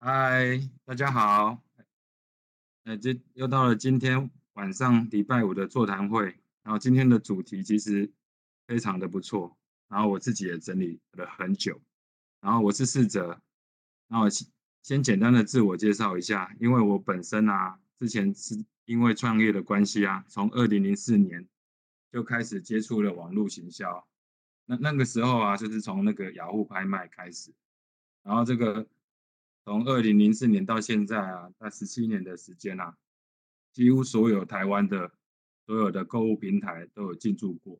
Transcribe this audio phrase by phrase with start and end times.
[0.00, 1.60] 嗨，大家好。
[2.84, 6.38] 呃，这又到了今天晚上礼拜五的座谈会。
[6.62, 8.08] 然后今天的主题其实
[8.68, 9.58] 非常的不错。
[9.88, 11.80] 然后我自己也整理了很久。
[12.40, 13.42] 然后我是士哲。
[14.06, 14.26] 然后
[14.84, 21.44] 先简单的自我介绍一下，因为我本身啊，之前是因为创业的关系啊，从二零零四年
[22.12, 24.06] 就开始接触了网络行销。
[24.64, 27.52] 那那个时候啊，就是从那个雅虎拍卖开始。
[28.22, 28.86] 然后这个。
[29.68, 32.96] 从二零零四年到现在啊，那十七年的时间啊，
[33.70, 35.12] 几乎所有台湾的
[35.66, 37.78] 所有的购物平台都有进驻过，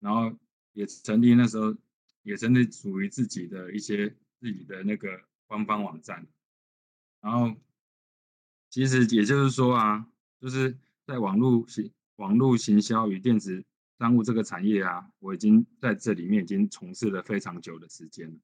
[0.00, 0.34] 然后
[0.72, 1.76] 也成立那时候
[2.22, 4.08] 也成立属于自己的一些
[4.40, 6.26] 自己的那个官方网站，
[7.20, 7.54] 然后
[8.70, 10.08] 其实也就是说啊，
[10.40, 13.62] 就是在网络行网络行销与电子
[13.98, 18.38] 商务这个产业啊，我已经在这里面已经从事了非常久的时间了，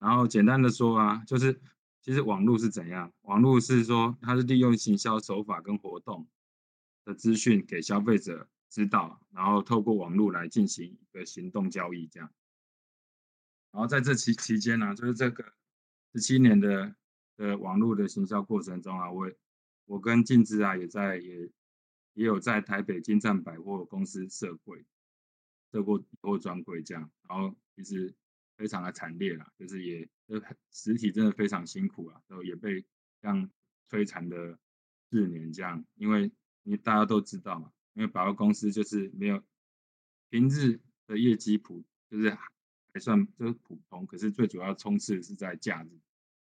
[0.00, 1.58] 然后简单的说啊，就是。
[2.00, 3.12] 其实网络是怎样？
[3.22, 6.26] 网络是说，它是利用行销手法跟活动
[7.04, 12.32] 的资讯给消费者知道，然后透过网络来进行一个行动交易，这样。
[13.72, 15.52] 然后在这期期间呢、就是这个
[16.14, 16.94] 十七年的
[17.36, 19.30] 的网络的行销过程中啊，我
[19.84, 21.50] 我跟静之啊也在也
[22.14, 24.84] 也有在台北京栈百货公司设柜，
[25.72, 28.14] 设过货专柜这样，然后其实。
[28.58, 30.40] 非常的惨烈啦，就是也就
[30.70, 32.82] 实体真的非常辛苦啊，然后也被
[33.20, 33.50] 这样
[33.88, 34.58] 摧残的
[35.10, 36.30] 四年这样，因为
[36.64, 39.42] 因为大家都知道嘛，因为百货公司就是没有
[40.28, 45.98] 平日的业绩普，就是还算就是普通，可是最主要冲刺是在假日，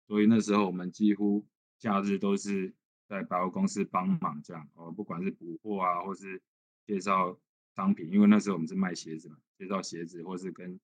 [0.08, 1.46] 所以那时候我们几乎
[1.78, 2.74] 假日都是
[3.08, 6.42] 在百货公司帮忙这样哦，不管是补货啊，或是
[6.88, 7.40] 介绍
[7.76, 10.80] 商品，因为那时候我们是卖鞋子嘛，介绍鞋子或是跟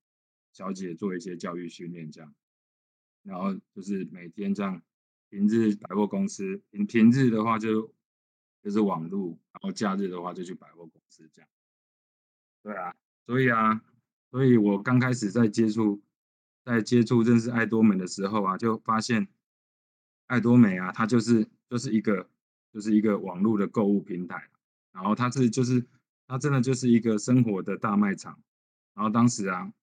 [0.52, 2.36] 小姐做一些教育训练，这样，
[3.24, 4.82] 然后就是每天这样，
[5.30, 7.94] 平日百货公司，平平日的话就
[8.62, 11.50] 就是网路，然后假日的话就去百货公司这样。
[12.62, 13.82] 对啊，所以啊，
[14.32, 16.02] 所以我刚开始在接触，
[16.64, 19.28] 在接触认识爱多美的时候啊，就发现
[20.28, 22.30] 爱多美啊，它就是就是一个
[22.72, 24.50] 就是一个网络的购物平台，
[24.92, 25.86] 然后它是就是
[26.28, 28.42] 它真的就是一个生活的大卖场，
[28.94, 29.74] 然后当时啊。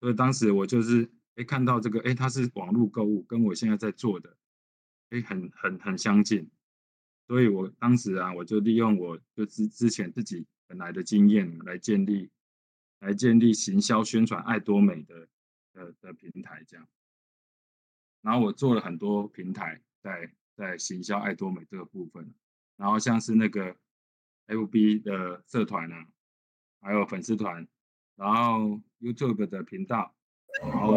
[0.00, 4.36] 所以当时我就是哎看到这个哎，它是网络购物，跟我现在在做的
[5.10, 6.48] 哎很很很相近，
[7.26, 12.30] 所以我当时啊我就利用我就之之前自己本来的经验来建立
[13.00, 15.28] 来建立行销宣传爱多美的
[15.72, 16.88] 的的平台这样，
[18.22, 22.32] 然后我做了很多平台在在行销爱多美这个部分，
[22.76, 23.76] 然后像是那个
[24.46, 26.06] FB 的社团啊，
[26.80, 27.66] 还有粉丝团。
[28.16, 30.14] 然后 YouTube 的频道，
[30.62, 30.94] 然后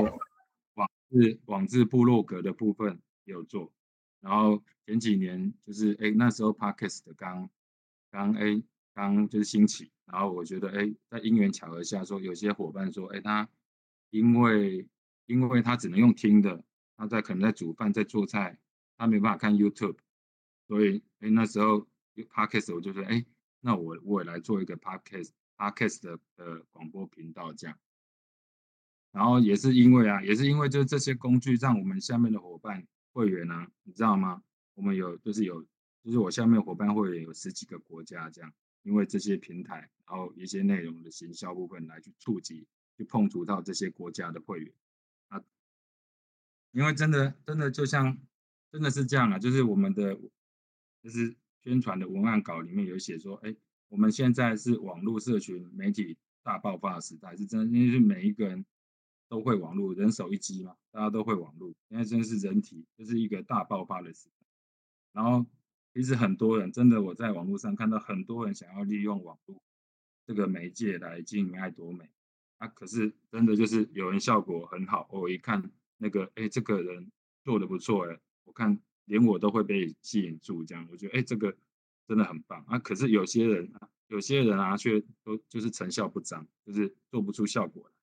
[1.12, 3.74] 是网志部落格的部分有做，
[4.20, 7.50] 然后前几年就是哎那时候 Podcast 的刚
[8.12, 8.62] 刚哎
[8.94, 13.48] 刚就是兴起，然后我觉得哎在因缘巧合下说有些伙伴说哎他
[14.10, 14.88] 因为
[15.26, 16.64] 因为他只能用听的，
[16.96, 18.58] 他在可能在煮饭在做菜，
[18.98, 19.98] 他没办法看 YouTube，
[20.68, 23.26] 所以哎那时候 Podcast 我就说哎
[23.62, 25.32] 那我我也来做一个 Podcast。
[25.58, 27.76] Podcast 的的广播频道这样，
[29.18, 34.44] 然后也是因为啊，也是因为就这些工具让我们下面的伙伴会员啊，你知道吗？
[34.76, 35.64] 我们有就是有
[36.04, 44.72] 就是我下面伙伴会员有十几个国家这样，因为这些平台，然后一些内容的行销部分来去触及去碰触到这些国家的会员
[45.30, 45.42] 啊，
[46.72, 48.16] 因为真的真的就像
[48.72, 50.16] 真的是这样啊，就是我们的
[51.02, 53.56] 就是宣传的文案稿里面有写说，哎。
[53.90, 58.66] 我们现在是网络社群媒体大爆发的时代，是真的，因为是每一个人
[59.30, 64.46] 都会网络，人手一机嘛，大家都会网络，现在真的是人体，就是一个大爆发的时代。
[65.14, 65.46] 然后，
[65.94, 69.62] 其实很多人真的，我在网络上看到很多人想要利用网络
[70.26, 72.10] 这个媒介来经营爱多美，
[72.58, 77.12] 啊，可是真的就是有人效果很好，我一看那个，哎，这个人
[77.44, 81.56] 做的不错，哎，我看连我都会被吸引住，这样，我觉得，哎，这个。
[82.08, 82.80] 真的很棒啊！
[82.80, 87.97] 可是有些人啊，有些人啊，却都就是成效不彰，就是做不出效果来。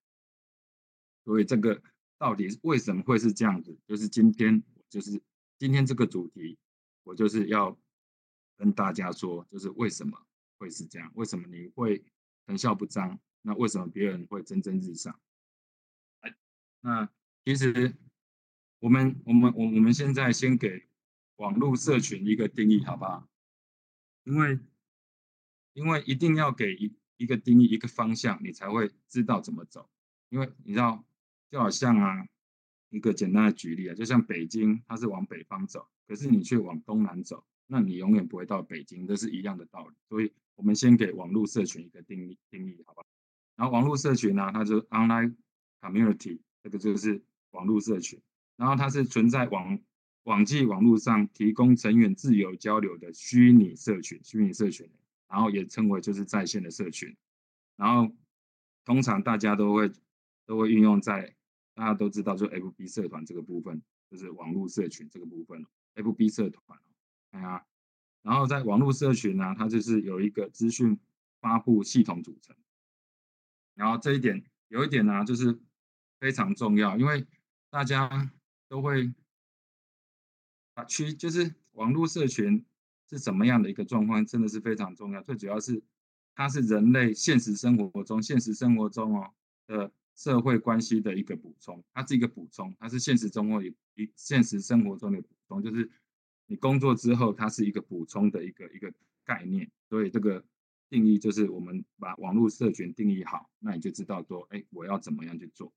[1.25, 1.83] 所以这个
[2.19, 3.77] 到底为什么会是这样子？
[3.87, 5.21] 就是今天，就是
[5.59, 6.59] 今天这个主题，
[7.03, 7.77] 我就是要
[8.57, 10.27] 跟大家说，就是为什么
[10.59, 11.11] 会是这样？
[11.15, 12.05] 为什么你会
[12.47, 13.19] 成效不彰？
[13.43, 15.19] 那为什么别人会蒸蒸日上？
[16.81, 17.09] 那
[17.45, 17.95] 其实
[18.79, 20.87] 我们我们我我们现在先给
[21.37, 23.27] 网络社群一个定义，好不好？
[24.25, 24.59] 因为，
[25.73, 29.91] 因为一定要给一一个定义，一个方向，你才会知道怎么走。
[30.31, 31.05] 因为你知道，
[31.55, 32.27] 就好像啊，
[32.91, 39.95] 一个简单的举例啊，就像北京，它是往北方走，可是你却往东南走，那你永远不会到北京，这是一样的道理。
[40.09, 43.05] 所以，我们先给网络社群一个定义，定义好吧？
[43.55, 45.37] 然后，网络社群呢，它就 online
[45.81, 47.23] community，这个就是
[47.53, 48.21] 网络社群，
[48.57, 49.79] 然后它是存在网
[50.25, 54.91] 网际网络上提供成员自由交流的虚拟社群，虚拟社群，
[55.29, 57.17] 然后也称为就是在线的社群，
[57.77, 58.13] 然后
[58.85, 59.93] 通常大家都会
[60.47, 61.37] 都会运用在。
[61.75, 65.67] 大家都知道，就 FB 社团这个部分，就是网络社群这个部分
[65.97, 66.79] ，FB 社团，
[67.33, 67.67] 哎呀，
[68.23, 70.97] 然后在网络社群呢，它就是有一个资讯
[71.41, 72.57] 发布系统组成，
[73.75, 75.59] 然后这一点有一点呢，就是
[76.21, 77.27] 非常重要，因为
[77.71, 78.33] 大家
[78.69, 79.13] 都会
[80.75, 82.65] 啊区，就是网络社群
[83.11, 85.21] 是什么样的一个状况，真的是非常重要。
[85.23, 85.83] 最主要是
[86.37, 89.35] 它是人类现实生活中，现实生活中哦
[89.67, 89.93] 的。
[90.15, 93.75] 社会关系的一个补充，它是一个补充，它是现实中或一
[94.17, 95.91] 现实生活中的补充，就是
[96.47, 98.93] 你工作之后，它是一个补充的一个一个
[99.25, 99.71] 概念。
[99.89, 100.45] 所以这个
[100.89, 105.73] 定义就是我们把网络社群定义好，那你就知道说，哎，我要怎么样去做。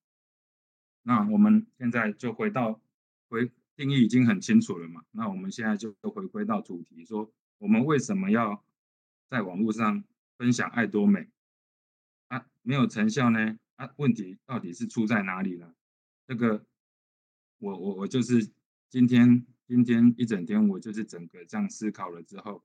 [1.04, 2.82] 那我们现在就回到
[3.30, 5.04] 回定义已经很清楚了嘛？
[5.12, 8.64] 那我们现在就回归到主题，说我们为什么要
[9.30, 10.04] 在网络上
[10.38, 11.28] 分享爱多美
[12.28, 12.46] 啊？
[12.62, 13.58] 没有成效呢？
[13.78, 15.74] 啊，问题到底是出在哪里呢？
[16.28, 16.66] 这个，
[17.60, 18.52] 我我我就是
[18.90, 22.64] 今天今天一整天，我就是整个这样思考了之后，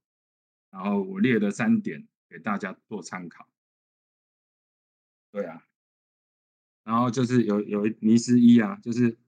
[0.70, 3.48] 然后我列了三点给大家做参考。
[5.30, 5.66] 对啊，
[6.82, 9.18] 然后就是有有一迷思一啊，就是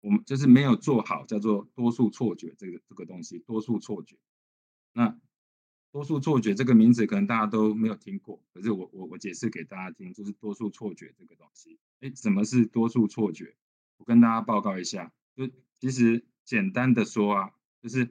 [0.00, 4.18] 我们就是没有做好，叫做多数错觉这个这个东西，多数错觉。
[4.92, 5.18] 那
[5.92, 11.80] 多数错觉这个名字可能大家都没有听过，可是我我我解释给大家听，就是多数错觉这个东西。
[12.00, 13.56] 哎，什么是多数错觉？
[13.96, 15.50] 我跟大家报告一下，就
[15.80, 17.50] 其实简单的说啊，
[17.82, 18.08] 就是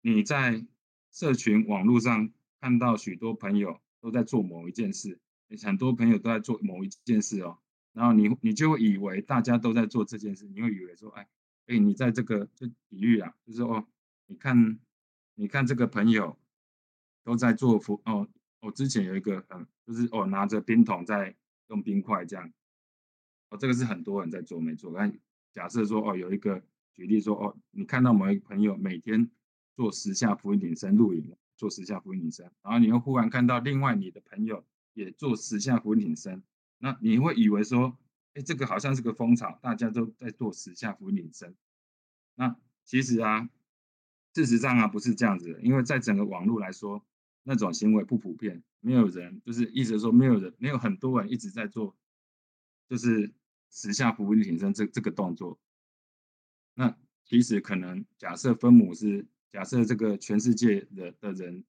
[0.00, 0.66] 你在
[1.12, 5.20] 社群网络上看到许多朋友都在做某一件事，
[5.62, 7.58] 很多朋友都在做某一件事哦，
[7.92, 11.28] 然后你你就以为大家都在做这件事，你会以为说，哎
[11.66, 13.86] 哎，你在这个就比喻啊，就是哦，
[14.26, 14.80] 你看
[15.36, 16.36] 你看这个朋友。
[17.28, 18.26] 都在做服哦，
[18.62, 21.36] 我、之前有一个嗯，就是哦拿着冰桶在
[21.66, 22.50] 用冰块这样，
[23.50, 24.90] 哦这个是很多人在做没错。
[24.96, 25.12] 但
[25.52, 26.62] 假设说哦有一个
[26.94, 29.30] 举例说哦，你看到某一个朋友每天
[29.76, 34.64] 做十下俯卧撑录影，做十下俯卧撑，然后你又忽然看到另外你的朋友
[34.94, 36.42] 也做十下俯卧撑，
[36.78, 37.94] 那你会以为说，
[38.32, 41.54] 哎这个好像是个风潮，大家都在做十下俯卧撑。
[42.36, 43.50] 那其实啊，
[44.34, 47.04] 事实上啊不是这样子的，因为在整个网络来说。
[47.50, 51.96] 那种行为不普遍，没有人就是意思说没有人，没有很多人一直在做，
[52.90, 53.32] 就是
[53.70, 55.58] 十下俯卧撑这这个动作。
[56.74, 61.64] 那其实可能假设分母是假设这个全世界的的人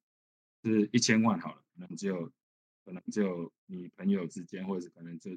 [0.66, 2.30] 是一千万好了，可能只有
[2.84, 5.32] 可能只有你朋友之间，或者是可能就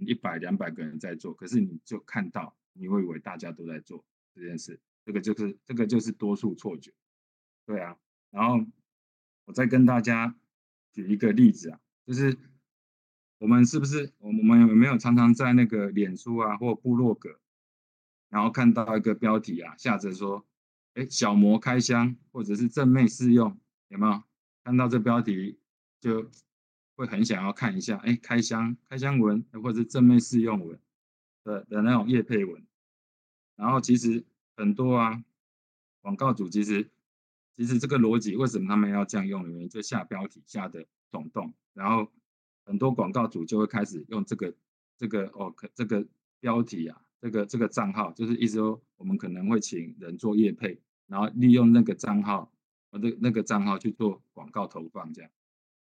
[0.00, 6.92] 一百两百个人在做，可是你就看到，你会以为大家都在做这件事，这个就是这个就是多数错觉，
[7.64, 7.96] 对啊，
[8.30, 8.66] 然后。
[9.48, 10.36] 我再跟大家
[10.92, 12.36] 举一个例子啊，就是
[13.38, 17.40] 我们是不是我们有没有常常在那个脸书啊或部落格，
[18.28, 20.46] 然后看到一个标题啊，下着说，
[20.92, 24.22] 哎，小模开箱或者是正妹试用，有没有
[24.64, 25.58] 看到这标题
[25.98, 26.30] 就
[26.94, 30.78] 会很想要看一下，哎，开箱开箱文或者是正妹试用文
[31.44, 32.66] 的的那种叶配文，
[33.56, 34.26] 然后其实
[34.58, 35.24] 很多啊，
[36.02, 36.90] 广告主其实。
[37.58, 42.08] 其实这个逻辑为什么他们要这样用的原因，就下标题下的耸动，然后
[42.64, 44.54] 很多广告主就会开始用这个
[44.96, 46.06] 这个哦，这个
[46.38, 52.52] 标题啊，这个这个账号，就是意思说我们可能会请人做业配，然后利用那个账号，
[52.90, 55.30] 呃，那那个账号去做广告投放这样，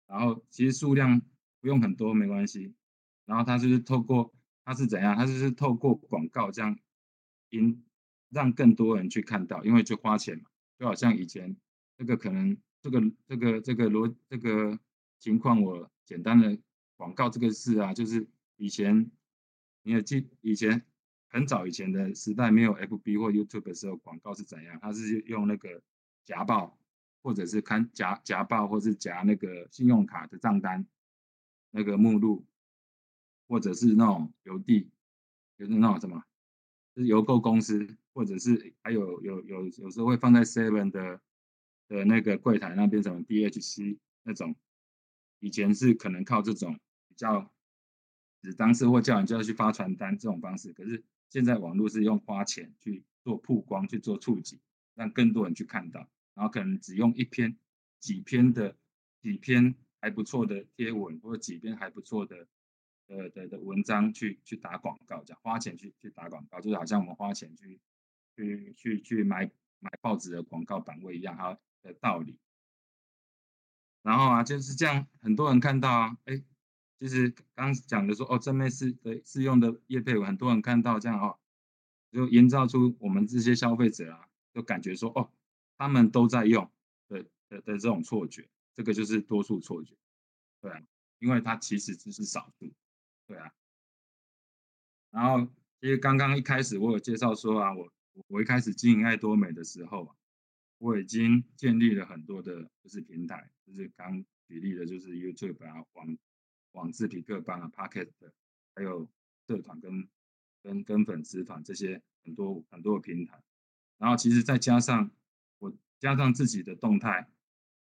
[0.06, 1.20] 然后其实数量
[1.60, 2.72] 不用很多没关系，
[3.26, 4.32] 然后他就是透过
[4.64, 6.78] 他是怎样，他就是透过广告这样
[7.50, 7.84] 引
[8.30, 10.49] 让更多人去看到，因为就花钱嘛。
[10.80, 11.54] 就好像以前
[11.98, 14.80] 这个可能这个这个这个逻这个
[15.18, 16.58] 情况，我简单的
[16.96, 19.10] 广告这个事啊，就是以前
[19.82, 20.82] 你也记以前
[21.28, 24.78] 很早以前的时代没有 FB 或 YouTube 的时候，广告是怎样？
[24.80, 25.82] 它是用那个
[26.24, 26.78] 夹报，
[27.22, 30.86] 或者是看夹夹报，或是夹那个信用卡的账单
[31.70, 32.46] 那个目录，
[33.48, 34.88] 或者是那种邮递，
[35.58, 36.24] 就是那种什么，
[36.94, 37.98] 就是邮购公司。
[38.12, 41.20] 或者是还有有有有时候会放在 Seven 的
[41.88, 44.54] 的那个柜台那边，什么 DHC 那种，
[45.38, 47.52] 以前是可能靠这种比较
[48.42, 54.60] 只当事或叫人就要去发传单这种方式，可是现在网络是用花钱去做曝光，去做触及，
[54.94, 57.56] 让更多人去看到，然后可能只用一篇、
[57.98, 58.76] 几篇的
[59.20, 62.48] 几篇还不错的贴文，或者几篇还不错的
[63.08, 67.78] 呃的的文章去去打广告，这样花钱去去打广告，就是好像我们花钱去
[68.40, 72.38] 去去去买买报纸的广告版位一样，哈的道理。
[74.02, 76.42] 然后啊，就是这样，很多人看到啊，哎。
[77.00, 81.38] 就是刚讲的说哦，正面是的适用的业配，很多人看到这样哦，
[82.12, 85.32] 就营造出我们这些消费者啊，就感觉说哦，
[85.78, 86.70] 他们都在用
[87.08, 89.96] 的的的这种错觉，这个就是多数错觉，
[90.60, 90.82] 对啊，
[91.20, 92.70] 因为它其实只是少数，
[93.26, 93.50] 对啊。
[95.10, 97.90] 然后其实刚刚一开始我有介绍说啊，我
[98.28, 100.16] 我一开始经营爱多美的时候啊，
[100.78, 106.18] 我已经建立了很多的就是平台，就是刚举例的就是 YouTube 啊，网。
[106.72, 108.08] 网志、痞客邦啊、Pocket，
[108.76, 109.10] 还有
[109.48, 110.08] 社团跟
[110.62, 113.42] 跟跟粉丝团这些很多很多的平台，
[113.98, 115.10] 然后其实再加上
[115.58, 117.28] 我加上自己的动态，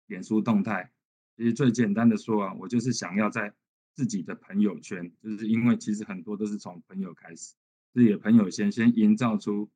[0.08, 0.92] 脸书动态，
[1.38, 3.54] 其实最简单的说啊，我就是想要在
[3.94, 7.56] 自己的朋友圈，就是因为其实很多都是从朋友开始，
[7.94, 9.72] 自己的朋友先先营造出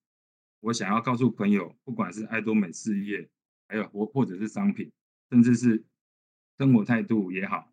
[0.59, 3.29] 我想要告诉朋友，不管是爱多美事业，
[3.67, 4.91] 还有或或者是商品，
[5.29, 5.83] 甚至是
[6.57, 7.71] 生活态度也好。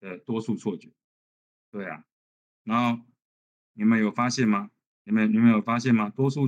[0.00, 0.92] 的多数错觉，
[1.72, 2.04] 对啊，
[2.62, 3.04] 然后
[3.72, 4.70] 你们有发现吗？
[5.02, 6.08] 你们你们有发现吗？
[6.08, 6.46] 多数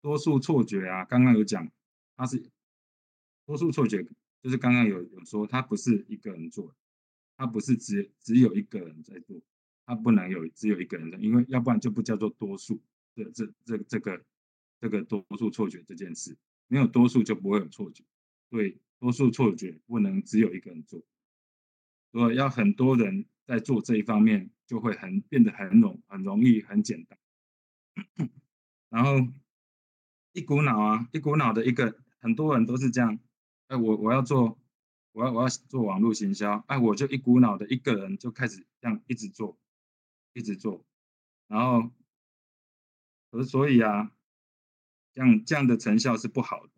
[0.00, 1.68] 多数错觉啊，刚刚有讲，
[2.16, 2.40] 它是
[3.44, 4.06] 多数错觉，
[4.40, 6.72] 就是刚刚有有说，它不是一个人做，
[7.36, 9.42] 它不是只只有一个人在做，
[9.84, 12.80] 它不能有只有一个人在，因为要不然就不叫做多数。
[13.16, 14.24] 这这这这个
[14.84, 16.36] 这个多数错觉这件事，
[16.66, 18.04] 没有多数就不会有错觉，
[18.50, 21.02] 对，多数错觉不能只有一个人做。
[22.10, 27.18] 如果要很多人在做这一方面，就会很变得很容很容易很简单。
[28.90, 29.26] 然后
[30.32, 33.18] 一股脑啊，一股脑的一个，很多人都是这样。
[33.68, 34.58] 哎，我我要做，
[35.12, 39.58] 我要我要做网络行销，哎，我就一股脑的一个人就开始这样一直做，
[40.34, 40.84] 一直做。
[41.48, 41.90] 然后，
[43.30, 44.12] 可是所以啊，
[45.14, 46.72] 这样这样的成效是不好的。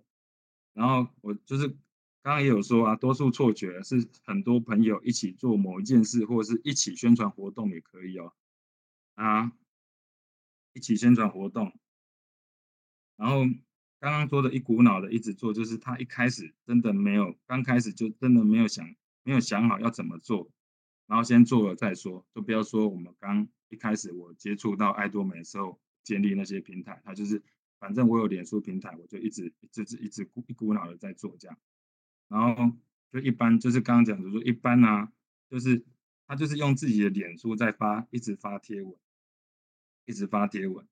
[0.74, 1.76] 然后我就是。
[2.22, 8.32] 刚刚也有说啊，多数错觉是很多朋友一起做某一件事，或者是一起宣传活动也可以哦。
[9.14, 9.52] 啊，
[10.72, 11.72] 一起宣传活动，
[13.14, 13.44] 然后
[14.00, 20.50] 刚刚说的一股脑的一直做，就是他一开始真的没有，刚开始就真的没有想，没有想好要怎么做，
[21.06, 27.40] 然后先做了再说，就不要说我们刚一开始我接触到爱多美的时候建立那些平台，他就是
[27.78, 31.56] 反正我有脸书平台，我就一直一直一直一股脑的在做这样。
[32.28, 32.72] 然后
[33.12, 35.12] 就一般就是刚刚讲的说一般啊，
[35.48, 35.84] 就是
[36.26, 38.94] 他就是用自己的脸书在发，一直发贴文，
[40.06, 40.84] 一直发贴文，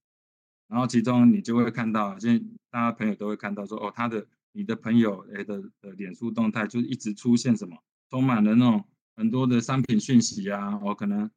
[0.68, 8.84] 然后其中你就会看到，现在大家朋友都会看到说哦，他的你的朋友诶的的脸书动态就一直出现什么，充满了那种
[9.16, 11.30] 很多的商品讯息啊，哦可能，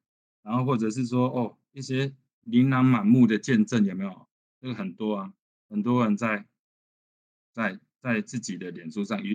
[0.44, 4.27] 然后或者是说哦一些琳琅满目的见证有没有？
[4.68, 5.34] 这个很多啊，
[5.70, 6.46] 很多人在
[7.54, 9.34] 在在自己的脸书上尤。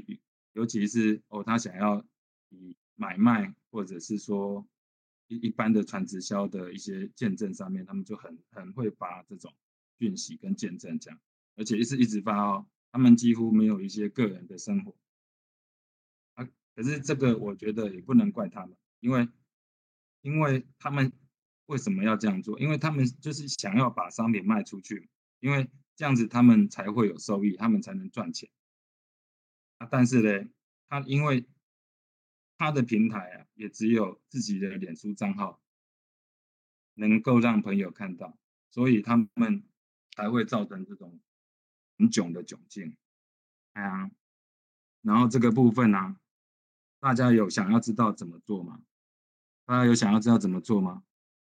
[0.52, 2.04] 尤其是哦，他想要
[2.50, 4.68] 以买卖或者是说
[5.28, 9.54] 一一般的传直销的一些见证上面，他们就很很会发这种
[9.98, 11.18] 讯息跟见证这样，
[11.56, 14.94] 而且一直一直发哦，他们几乎没有一些个人的生活。
[16.74, 19.26] 可是这个我觉得也不能怪他们，因为
[20.20, 21.10] 因为他们
[21.64, 22.60] 为什么要这样做？
[22.60, 25.08] 因为他们就是想要把商品卖出去，
[25.42, 28.48] 因为这样子他们才会有收益，他们才能赚钱。
[29.90, 30.48] 但是呢，
[30.88, 31.48] 他因为
[32.56, 35.60] 他的平台啊，也只有自己的脸书账号
[36.94, 38.38] 能够让朋友看到，
[38.70, 39.64] 所以他们
[40.12, 41.18] 才会造成这种
[41.98, 42.96] 很囧的窘境。
[43.72, 44.10] 哎呀，
[45.00, 46.20] 然后这个部分呢、啊，
[47.00, 48.80] 大家有想要知道怎么做吗？
[49.64, 51.02] 大家有想要知道怎么做吗？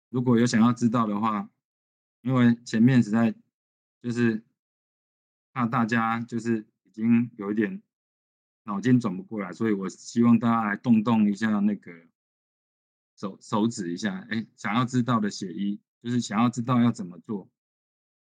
[0.08, 1.50] 如果有想要知道的话，
[2.22, 3.36] 因为前面实在
[4.04, 4.44] 就是
[5.52, 7.82] 怕大家就是已经有一点。
[8.66, 11.92] 脑筋转不过来，所以我希望大家来动动一下那个
[13.18, 17.52] 手手指一下，哎，想要知道的写一，就是想要知道要怎么做，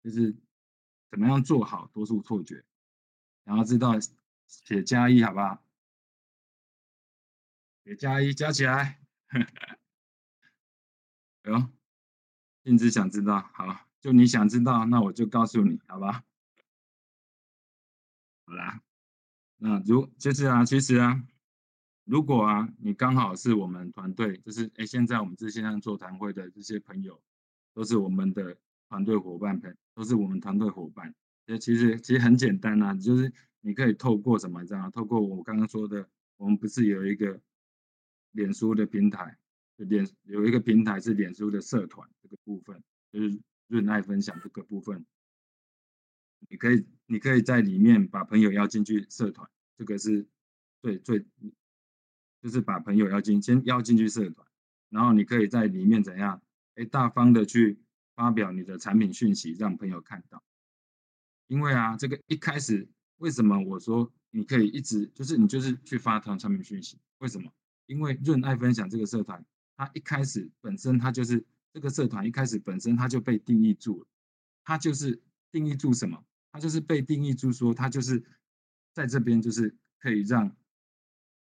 [0.01, 0.37] 就是
[1.11, 2.65] 怎么样做好多数错觉，
[3.47, 3.95] 想要知道
[4.47, 5.61] 写加一，好不好？
[7.85, 9.01] 写加一，加起来。
[11.43, 11.69] 哎呦，
[12.63, 16.25] 静之想知道，好，就你想知道，那我就告诉你，好吧？
[18.47, 18.83] 好啦。
[19.57, 21.23] 那如就是啊，其实啊，
[22.05, 27.21] 如果啊，你刚好是我们团队，就是哎，现在我们这线上座谈会的这些朋友，
[27.75, 28.57] 都是我们的
[28.89, 31.15] 团队伙伴朋都是我们团队伙伴。
[31.61, 37.41] 其实其实很简单啊，就是你可以透过什么这样，透过我刚刚说的，我们不是有一个
[38.31, 39.37] 脸书的平台，
[39.77, 45.07] 脸有一个平台是脸书的社团这个部分，就是润爱分享这个部分，
[46.49, 50.27] 你可以你可以在里面把朋友邀进去社团，这个是
[50.83, 51.25] 最最
[52.43, 54.47] 就是把朋友邀进先邀进去社团，
[54.89, 56.43] 然后你可以在里面怎样，
[56.75, 57.79] 哎，大方的去
[58.15, 60.43] 发表你的产品讯息，让朋友看到。
[61.47, 66.99] 因为啊，这个一开始为什么我说你可以一直就是你就是去发团产品讯息？
[67.19, 67.51] 为什么？
[67.87, 69.45] 因为润爱分享这个社团，
[69.77, 71.45] 它一开始本身它就是
[71.79, 74.07] 这个社团一开始本身它就被定义住了，
[74.65, 76.25] 它就是定义住什么？
[76.51, 78.21] 它就是被定义住说它就是
[78.93, 80.57] 在这边就是可以让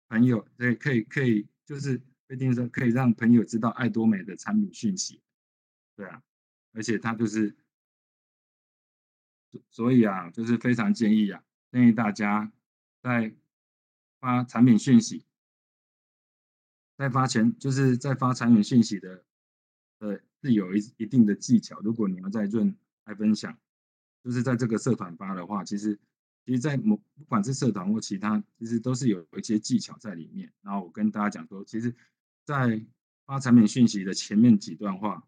[0.09, 5.23] 朋友对可以可以就是被定义说可以让朋友知道爱多美的产品讯息，
[5.95, 6.21] 对啊，
[6.73, 7.57] 而且它就是。
[9.71, 12.53] 所以啊，就是非常建议啊，建议大家
[13.01, 13.35] 在
[14.21, 15.25] 发产品讯息，
[16.99, 19.25] 在发前就是在发产品讯息的，
[19.99, 21.79] 呃，是有一一定的技巧。
[21.81, 22.75] 如果你要在润
[23.05, 23.59] 爱分享，
[24.23, 25.99] 就是在这个社团发的话，其实，
[26.45, 30.53] 其实，在某不管是社团或其他，其实都是有一些技巧在里面。
[30.63, 31.95] 然后我跟大家讲说，其实，
[32.45, 32.85] 在
[33.27, 35.27] 发产品讯息的前面几段话，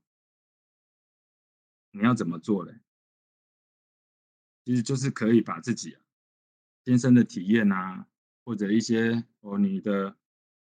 [1.92, 2.78] 你要怎么做嘞？
[4.64, 6.00] 其实就是可以把自己啊，
[6.84, 8.06] 亲身的体验啊，
[8.44, 10.16] 或者一些哦你的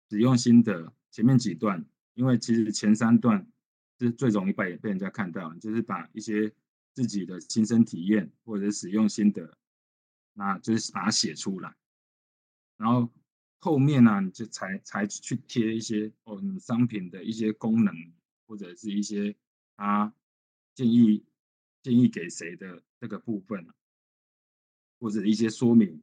[0.10, 3.46] 使用心得，前面几段，因为其实前三段
[4.00, 6.54] 是最容易被被人家看到，就是把一些
[6.94, 9.58] 自己的亲身体验或者使用心得，
[10.34, 11.76] 那就是把它写出来，
[12.78, 13.12] 然后
[13.60, 17.96] 后面呢，你就才才去贴一些哦你商品的一些功能，
[18.46, 19.36] 或者是一些
[19.76, 20.14] 啊
[20.76, 21.24] 建议
[21.82, 23.68] 建议给谁的这个部分。
[25.00, 26.02] 或者一些说明，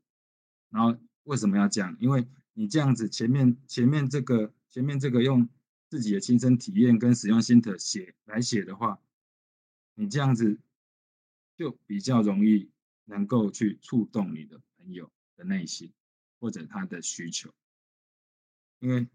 [0.70, 1.96] 然后为什么要这样？
[1.98, 5.48] 因为你这样子前面前面这个前面这个用
[5.94, 9.00] 自己的亲身体验跟使用心得写来写的话，
[9.94, 10.58] 你这样子
[11.56, 12.68] 就比较容易
[13.04, 15.92] 能够去触动你的朋友的内心
[16.40, 17.54] 或者他的需求。
[18.80, 19.06] 因为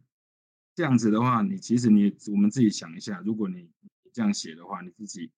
[0.73, 3.69] 这样子的话，你其实你我们自己想一下，如果你
[4.13, 5.29] 这样写的话，你自己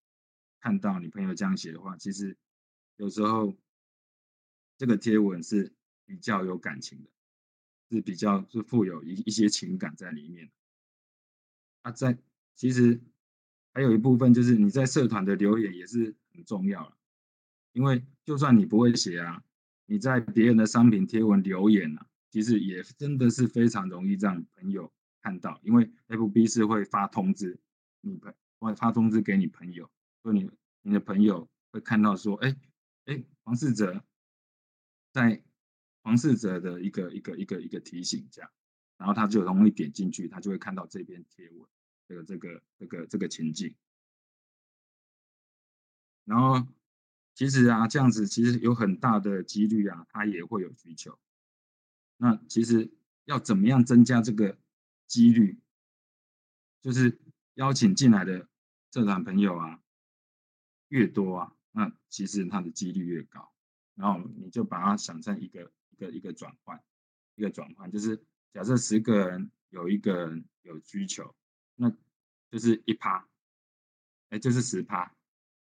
[0.60, 2.38] 看到你朋友这样写的话，其实
[2.98, 3.58] 有时候。
[4.78, 5.72] 这个贴文是
[6.08, 7.10] 比较有感情的，
[7.92, 10.52] 是比较是富有一一些情感在里面。
[11.82, 12.18] 啊，在
[12.56, 13.02] 其实
[13.74, 16.98] 还有一部分就是你在社团的留言也是很重要了，
[17.74, 19.44] 因为就算你不会写啊，
[19.86, 24.92] 你在别人的商品贴文留言啊，其实也真的是非常容易让朋友
[25.22, 27.60] 看到，因为 FB 是会发通知
[28.02, 29.90] 你朋会发通知给你朋友，
[30.22, 32.56] 所以你你的朋友会看到说，哎
[33.06, 34.04] 哎，黄世哲。
[35.14, 35.44] 在
[36.04, 38.50] 黄世哲的一个一个一个一个提醒这样，
[39.02, 41.68] 然后他就容易点进去，他就会看到这篇贴文，
[42.08, 43.74] 这个这个这个这个情境。
[46.24, 46.68] 然后
[47.34, 51.18] 其实啊，这样子其实有很大的几率啊，他也会有需求。
[52.18, 52.92] 那其实
[53.26, 54.60] 要怎么样增加这个
[55.08, 55.60] 几率？
[56.80, 57.20] 就是
[57.56, 58.48] 邀请进来的
[58.92, 59.82] 社团朋友啊，
[60.90, 63.52] 越多啊，那其实他的几率越高。
[63.96, 66.84] 然后你就把它想成一个一个一个转换，
[67.34, 71.36] 一个转换就是假设十个人有一个人有需求，
[71.76, 71.90] 那
[72.50, 73.28] 就是一趴，
[74.30, 75.06] 哎，就是十趴，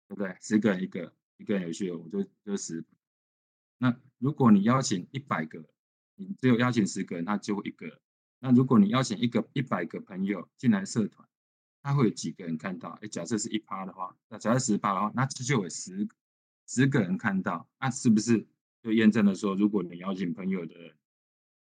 [0.07, 0.37] 对不对？
[0.41, 2.83] 十个人一个一个人有需求，我就就十。
[3.77, 5.63] 那如果你邀请一百个，
[6.15, 8.01] 你只有邀请十个人，那就一个。
[8.39, 11.27] 那如果你邀请一个一百个朋友进来社团，
[11.81, 12.89] 他会有几个人看到？
[13.01, 16.07] 哎，假设是一趴的话，那假设十趴的话，那就有十。
[16.65, 18.47] 十个人看到，那、是不是
[18.81, 20.95] 就验证了说，如果你邀请朋友的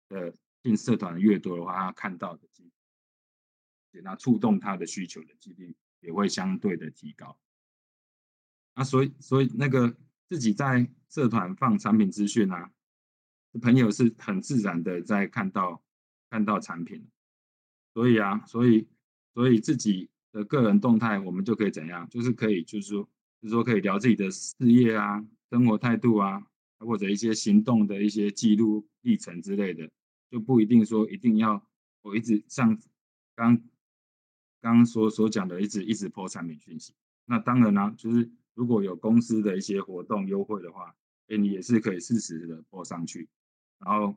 [0.09, 2.63] 的进社团越多的话，他看到的几
[3.91, 7.38] 率，那触动他的需求的几率也会相对的提高。
[8.73, 9.95] 啊，所以所以那个
[10.28, 12.71] 自己在社团放产品资讯啊，
[13.62, 15.82] 朋友是很自然的在看到
[16.30, 17.08] 看到产品，
[17.93, 18.88] 所以啊，所以
[19.34, 23.08] 所以自己的个人动态，我们就可以怎样，就是可以就是说。
[23.41, 26.43] 就是说可以聊自己的事业啊、生活态度啊，
[26.80, 29.88] 或者一些行动的一些记录历程之类的，
[30.29, 31.65] 就不一定说一定要
[32.01, 32.77] 我一直像
[33.35, 33.61] 刚
[34.61, 36.93] 刚所所讲的，一直一直播产品讯息。
[37.25, 40.95] 那当然啦、就是如果有公司的一些活动优惠的话，
[41.27, 43.27] 哎，你也是可以适时的播上去。
[43.79, 44.15] 然后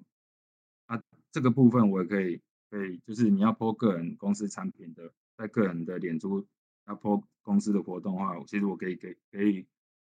[0.87, 2.41] 啊，这个部分我也可以
[2.71, 6.47] 可以，就是你要播个人公司产品的，在个人的脸书
[6.87, 9.67] 要播公司的活动的话，其实我可以给可以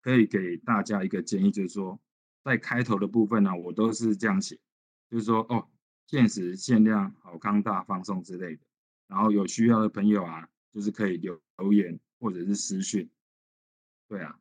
[0.02, 1.98] 可以给大家一个建议，就是说
[2.44, 4.58] 在开头的部分呢、我都是这样写，
[5.10, 5.68] 就是说哦，
[6.10, 8.62] 限时限量好康大放送之类的，
[9.06, 13.08] 然后有需要的朋友啊，就是可以留留言或者是私讯，
[14.08, 14.36] 对啊，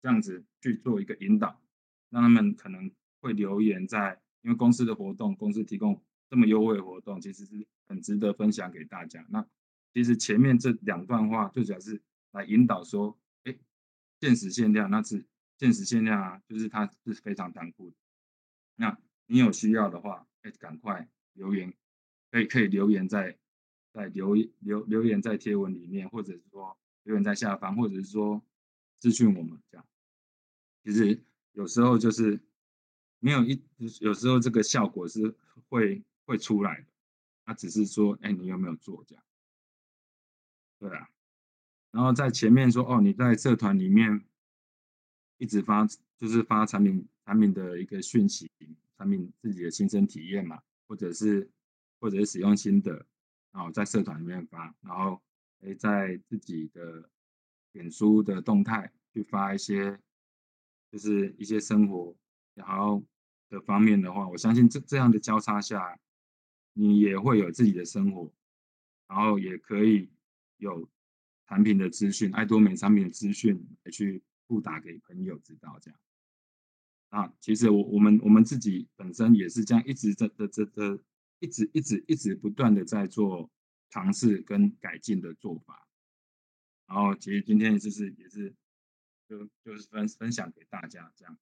[0.00, 1.60] 这样子去做一个引导，
[2.08, 9.22] 让他们可能会留言在，因为公司的活动，公司提供这么优惠活动，其实是很值得分享给大家。
[9.28, 9.46] 那
[9.92, 13.54] 其实前面这两段话，最主要是来引导说，哎，
[14.22, 15.26] 限时限量，那是
[15.58, 17.96] 限时限量啊，就是它是非常残酷的。
[18.76, 21.72] 那你有需要的话，哎，赶快留言，
[22.30, 23.38] 可以可以留言在
[23.92, 28.42] 在留留留言在贴文里面，或者是说留言在下方，或者是说
[29.00, 29.86] 咨询我们这样。
[30.84, 31.22] 其实
[31.52, 32.40] 有时候就是
[33.18, 33.62] 没有一，
[34.00, 35.34] 有时候这个效果是
[35.68, 36.86] 会会出来的，
[37.44, 39.24] 它只是说，哎，你有没有做这样？
[40.78, 41.10] 对啊，
[41.90, 44.24] 然后在前面说哦，你在社团里面
[45.36, 45.86] 一直发，
[46.18, 48.50] 就是发产品产品的一个讯息，
[49.00, 51.50] 产品自己的亲身体验嘛，或者是
[52.00, 52.92] 或者是使用心得，
[53.50, 55.18] 然后在社团里面发，然后
[55.60, 57.08] 诶在自己的
[57.72, 59.98] 脸书的动态去发一些，
[60.92, 62.14] 就是一些生活
[62.52, 63.02] 然后
[63.48, 65.98] 的方面的话，我相信这这样的交叉下，
[66.74, 68.30] 你也会有自己的生活，
[69.08, 70.10] 然后也可以。
[70.62, 70.86] 有
[71.48, 75.98] 产品的资讯，爱多美产品的资讯来去布达给朋友知道，这样
[77.10, 80.98] 啊，其实我我们我们自己本身也是这样，一直在的这这
[81.38, 83.50] 一直一直一直不断的在做
[83.90, 85.86] 尝试跟改进的做法，
[86.86, 88.54] 然后其实今天就是也是
[89.28, 91.38] 就就是分分享给大家这样，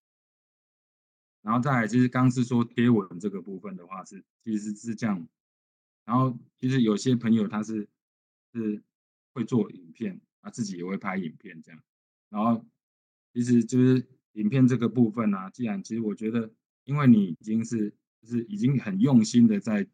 [1.43, 5.29] 然后再来就是刚是说贴文这个部分的话是其实是这样，
[6.05, 7.89] 然后其实有些朋友他是
[8.53, 8.83] 是。
[9.35, 11.81] 会做影片，他自己也会拍影片这样，
[12.29, 12.67] 然后
[13.33, 16.51] 其实就是影片这个部分呢、既然其实我觉得，
[16.85, 19.87] 因为你已经是是已经很用心的在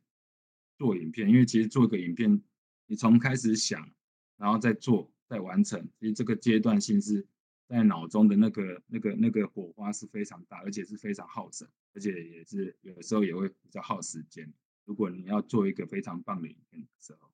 [0.78, 2.42] 做影片，因为其实做一个影片，
[2.86, 3.88] 你从开始想，
[4.36, 7.26] 然后再做再完成，其实这个阶段性是
[7.68, 14.52] 在脑中的那个那个那个火花是非常大，而且是非常耗神，而且也是有的时候也会比较耗时间。
[14.84, 17.30] 如果你要做一个非常棒的影片的时候，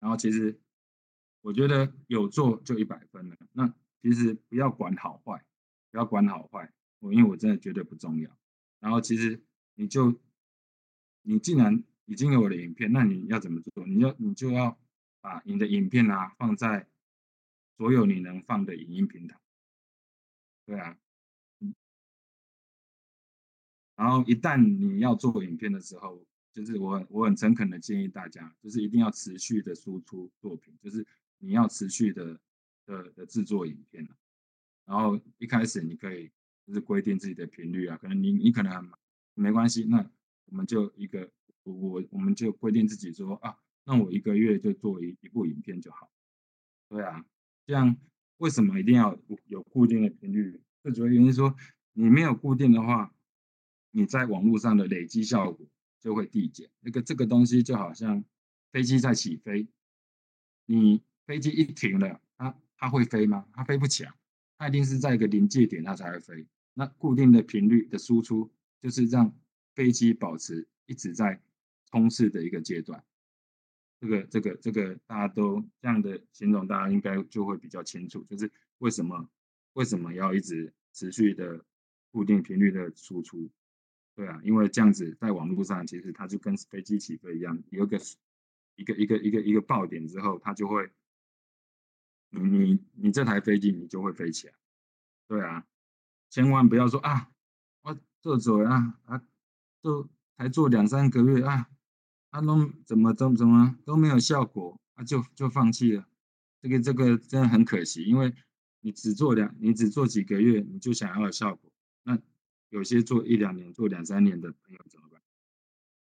[0.00, 0.58] 然后其实。
[1.40, 3.36] 我觉得有做就一百分了。
[3.52, 5.42] 那其实不要管好坏，
[5.90, 8.38] 不要管好坏，我因为我真的觉得不重要。
[8.80, 9.42] 然后其实
[9.74, 10.20] 你就，
[11.22, 13.86] 你既然已经有我的影片，那你要怎么做？
[13.86, 14.78] 你要你就要
[15.20, 16.88] 把你的影片啊放在
[17.76, 19.38] 所有你能放的影音平台。
[20.66, 20.98] 对啊，
[23.96, 31.06] 然后一旦你要做影片的时候，就是我我很诚恳的建议大家，就是一定要持续的输出作品，就是。
[31.40, 32.40] 你要持续的
[32.84, 34.04] 的的制作影片，
[34.88, 36.30] 然后一开始你可以
[36.66, 38.98] 就是规定自己的频率啊，可能你你可能很忙，
[39.34, 39.98] 没关系，那
[40.46, 41.30] 我们就一个
[41.64, 46.10] 我我我们就规定自己说啊，那我一个月就做一一部影片就好，
[46.88, 47.22] 对啊，
[47.66, 47.94] 这样
[48.38, 50.58] 为什么一定要有固定的频率？
[50.82, 51.54] 最主要原因说
[51.92, 53.14] 你没有固定的话，
[53.90, 55.66] 你在网络上的累积效果
[56.00, 58.24] 就会递减，那个这个东西就好像
[58.72, 59.68] 飞机在起飞，
[60.64, 61.02] 你。
[61.28, 63.46] 飞机一停了，它它会飞吗？
[63.52, 64.10] 它飞不起来，
[64.58, 66.44] 它一定是在一个临界点它才会飞。
[66.74, 68.50] 那固定的频率的输出，
[68.82, 69.32] 就是让
[69.74, 71.40] 飞机保持一直在
[71.90, 73.02] 冲刺的一个阶段。
[74.00, 79.28] 这个这个这个大家都这样的形容，大家应该就会比较清楚，就是为什么
[79.74, 81.64] 为什么要一直持续的
[82.10, 83.48] 固定频率的输出？
[84.16, 87.96] 对啊，因为这样子在网络上，其实它就跟飞机起飞一样，有个
[88.74, 90.90] 一个一个一个一个爆点之后，它就会。
[92.30, 94.54] 你你你这台飞机你就会飞起来，
[95.26, 95.66] 对啊，
[96.28, 97.30] 千万不要说啊，
[97.82, 99.22] 我做做啊啊，
[99.80, 101.70] 做才做两三个月啊，
[102.30, 106.06] 啊都怎么怎么怎么都没有效果啊，就就放弃了，
[106.60, 108.34] 这个这个真的很可惜，因为
[108.80, 112.18] 你只做两你只做几个月你就想要有效果，那
[112.68, 115.22] 有些做一两年做两三年的朋友怎么办？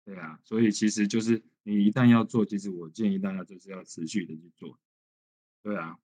[0.03, 4.79] 对啊，所以其实就是你一旦要做，其实我建议大家就是要持续的去做，
[5.61, 5.99] 对啊。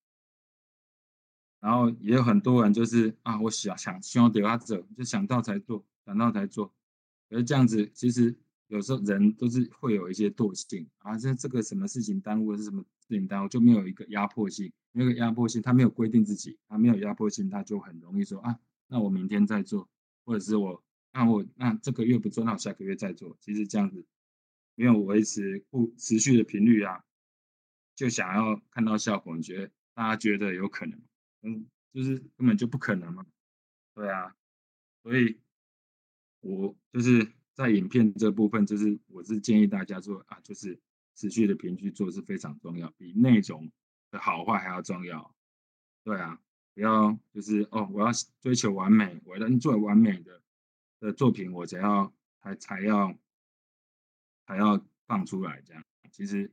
[1.61, 6.73] 然后也有很多人就是啊，我想想希望得他走，就想到才做，想到才做。
[7.29, 8.35] 而这样子，其实
[8.67, 14.73] 有时候人都是会有一些惰性啊，这这个什么事情耽误是什么事情耽误，就没有一个压迫性。
[14.91, 19.87] 那个压迫性，他没有规定自己，他没有压迫性，他就很容易说啊，那我明天再做，
[20.25, 23.37] 或者是我那我那这个月不做，那我下个月再做。
[23.39, 24.03] 其实这样子
[24.73, 27.03] 没有维持不持续的频率啊，
[27.95, 29.71] 就想要看到效果，你觉得？
[29.93, 30.97] 大家觉得有可能，
[31.41, 33.25] 嗯，就是根本就不可能嘛，
[33.93, 34.35] 对啊，
[35.03, 35.39] 所以
[36.41, 40.79] 我就是在影片这部分，就是我是建议大家说啊，就是
[41.15, 43.71] 持续的频去做是非常重要，比内容
[44.11, 45.35] 的好坏还要重要，
[46.03, 46.39] 对啊，
[46.73, 50.41] 不要就是哦，我要追求完美，我能做完美的
[50.99, 53.17] 的作品，我才要才才要
[54.45, 56.51] 才要放出来这样，其实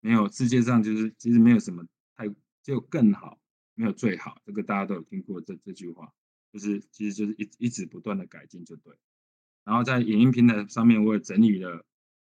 [0.00, 2.28] 没有世界上就是其实没有什么太。
[2.64, 3.38] 就更好，
[3.74, 6.12] 没有最好，这个大家都有听过这这句话，
[6.52, 8.96] 就是其实就是一一直不断的改进就对。
[9.64, 11.84] 然后在影音平台上面，我也整理了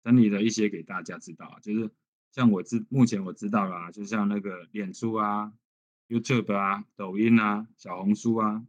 [0.03, 1.91] 整理了一些给大家知道，就是
[2.31, 5.51] 像我知目前我知道啦，就像那个脸书啊、
[6.07, 8.65] YouTube 啊、抖音啊、小红书啊，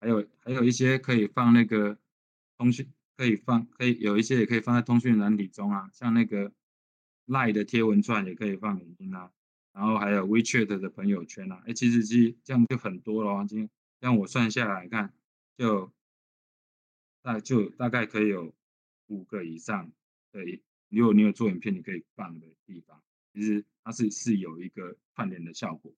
[0.00, 1.98] 还有还有一些可以放那个
[2.56, 6.52] 通讯，可以放可以有一些也可以放在通讯软体中啊，像那个
[7.26, 9.32] Line 的贴文串也可以放影音啊。
[9.78, 13.46] 然后还有 WeChat 的朋友圈啊，哎，其实其实这样就很多了。
[13.46, 15.14] 今天让我算下来看，
[15.56, 15.92] 就
[17.22, 18.52] 大就大概可以有
[19.06, 19.92] 五个以上。
[20.32, 23.00] 对，如果你有做影片，你可以放的地方，
[23.32, 25.94] 其实它是是有一个串联的效果。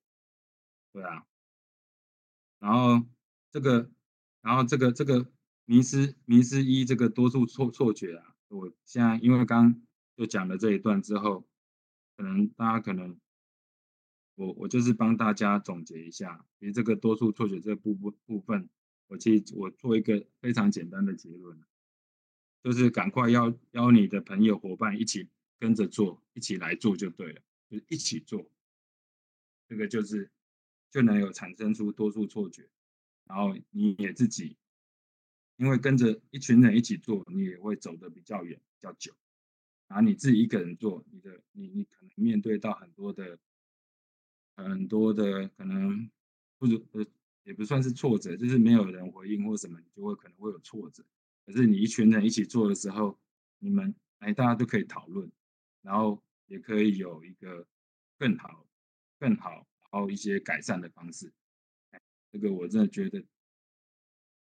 [0.92, 1.24] 对啊，
[2.58, 3.06] 然后
[3.50, 3.90] 这个，
[4.42, 5.26] 然后这个这个
[5.64, 9.80] 迷失迷失一这个多数错错觉啊，我现在因为刚
[10.18, 11.48] 就讲了这一段之后，
[12.18, 13.18] 可能大家可能。
[14.40, 18.70] 我我就是帮大家总结一下，其实这个多数错觉这部部部分，
[19.06, 21.62] 我其实我做一个非常简单的结论，
[22.62, 28.50] 就是赶快邀邀你的朋友伙伴一起跟着做，一起来做就对了，就是一起做，
[29.68, 30.30] 这个就是
[30.90, 32.66] 就能有产生出多数错觉，
[33.26, 34.56] 然后你也自己，
[35.56, 39.12] 因为跟着一群人一起做，你也会走得比较远、比较久，
[39.86, 43.38] 然后你自己一个人做，你的你你可能面对到很多的。
[44.56, 46.10] 很多的可能
[46.58, 47.06] 不如呃，
[47.44, 51.04] 也不算是挫折，就是没有人回应或什么，你就会可能会有挫折。
[51.46, 53.18] 可是你一群人一起做的时候，
[53.58, 55.30] 你们哎，大家都可以讨论，
[55.82, 57.66] 然后也可以有一个
[58.18, 58.66] 更好、
[59.18, 61.32] 更好，然后一些改善的方式。
[62.30, 63.24] 这个我真的觉得，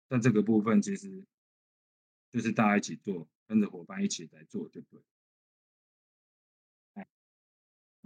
[0.09, 1.25] 在这个部分其实
[2.31, 5.01] 就是大家一起做，跟着伙伴一起来做就对。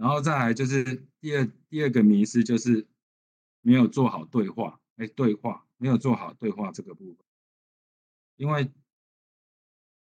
[0.03, 2.85] 然后再来就是第二第二个迷思，就是
[3.61, 7.25] 没有做好对话，哎，对话没有做好对话这个部分，
[8.35, 8.69] 因为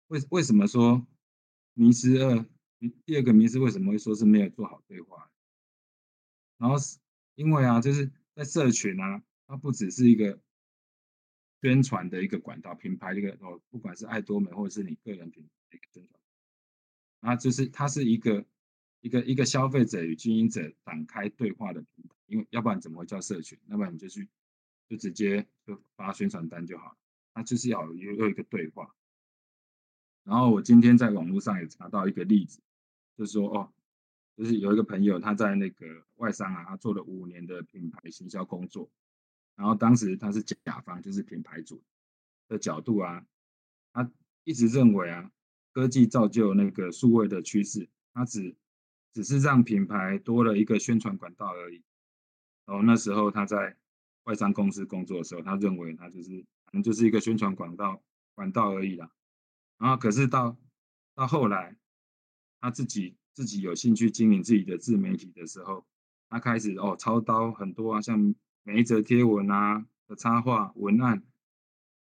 [0.09, 1.07] 为为什么说
[1.75, 2.45] 迷失二？
[3.05, 5.31] 第二个迷失为什么会说是没有做好对话？
[6.59, 6.99] 然后是
[7.37, 10.41] 因为啊，就是在社群啊，它不只是一个
[11.61, 16.21] 宣传的一个管道，品牌这个哦，不管是爱多美或者是你个人品牌一个宣传，
[17.21, 18.45] 然后就是它是一个。
[19.03, 23.59] 一个一个消费者与经营者展开对话的平台，因为要不然怎么会叫社群？
[23.67, 24.29] 要不然你就去
[24.89, 26.97] 就直接就发宣传单就好了。
[27.35, 28.95] 它就是要有有一个对话。
[30.23, 32.61] 然后我今天在网络上也查到一个例子，
[33.19, 33.73] 就是说哦，
[34.37, 38.89] 就是有一个朋友他在那个外商啊，他做了五年的品牌行销工作，
[39.57, 41.83] 然后当时他是甲方，就是品牌主
[42.47, 43.27] 的角度啊，
[43.93, 44.09] 他
[44.45, 45.33] 一直认为啊，
[45.73, 48.55] 科技造就那个数位的趋势，他只
[49.13, 51.83] 只是让品牌多了一个宣传管道而已。
[52.65, 53.77] 然后那时候他在
[54.25, 58.03] 外商公司工作的时候，他认为他就是可能就是一个宣传管道
[58.35, 59.11] 管道而已啦。
[59.79, 60.57] 然后可是到
[61.15, 61.77] 到后来，
[62.61, 65.85] 他自己自己有兴趣经营自己的自媒体的时候，
[66.29, 71.23] 他开始哦操刀很多啊，像每一则贴文啊的插画文案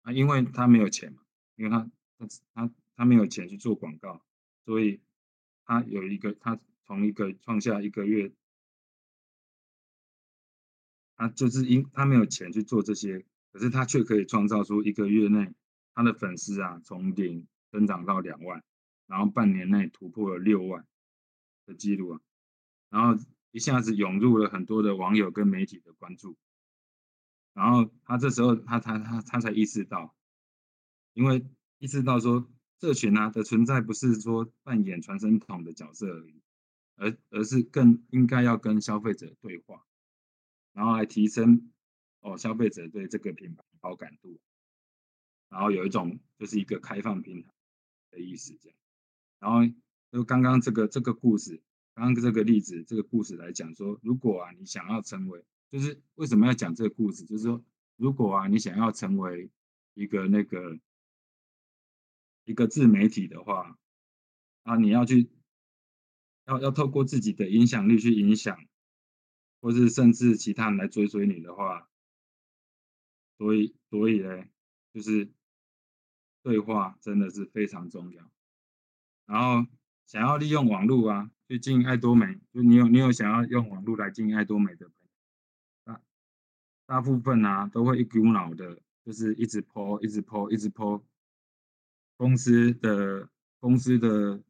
[0.03, 1.23] 啊，因为他没有钱嘛，
[1.57, 4.23] 因为他他他他没有钱去做广告，
[4.65, 5.01] 所以
[5.65, 6.59] 他有一个他。
[6.87, 8.33] 从一个创下一个月，
[11.17, 15.53] 他就是因他没有钱去做这些，可是他却可以创造出一个月内
[15.95, 18.63] 他的粉丝啊从零增长到两万，
[19.07, 20.87] 然后半年内突破了六万
[21.67, 22.21] 的记录啊，
[22.91, 26.37] 然后一下子涌入了很多的网友跟媒体的关注，
[27.53, 30.15] 然后他这时候他他他他才意识到，
[31.15, 31.45] 因为
[31.79, 32.47] 意识到说
[32.81, 36.43] 社群啊的存在不是说扮演传声筒的角色而已。
[36.97, 39.85] 而而是更应该要跟消费者对话，
[40.73, 41.71] 然后来提升
[42.21, 44.41] 哦消费者对这个品牌的好感度，
[45.51, 47.53] 然后有一种就是一个开放平台
[48.11, 48.79] 的意思这样，
[49.41, 49.75] 然后
[50.11, 51.63] 就刚刚这个这个故事，
[51.95, 57.63] 刚刚这个例子这个故事来讲说，如果啊你想要成为，就是为什么要讲这个故事，就是说
[57.97, 59.51] 如果啊你想要成为
[59.93, 60.79] 一个那个
[62.45, 63.79] 一个自媒体的话，
[64.63, 65.29] 啊你要去。
[66.47, 68.59] 要要透过自己的影响力去影响，
[69.61, 71.89] 或是甚至其他人来追随你的话，
[73.37, 74.45] 所以所以呢，
[74.95, 75.31] 就是
[76.43, 78.31] 对话真的是非常重要。
[79.27, 79.69] 然后
[80.07, 85.11] 想要利用网络啊，去经营爱多美，就你有你有想要用网络来经营爱多美的朋友，
[85.85, 86.03] 大
[86.87, 91.03] 大部分啊都会一股脑的，就是一直 po，一直 po，一直 po
[92.17, 93.29] 公司的
[93.59, 94.41] 公司的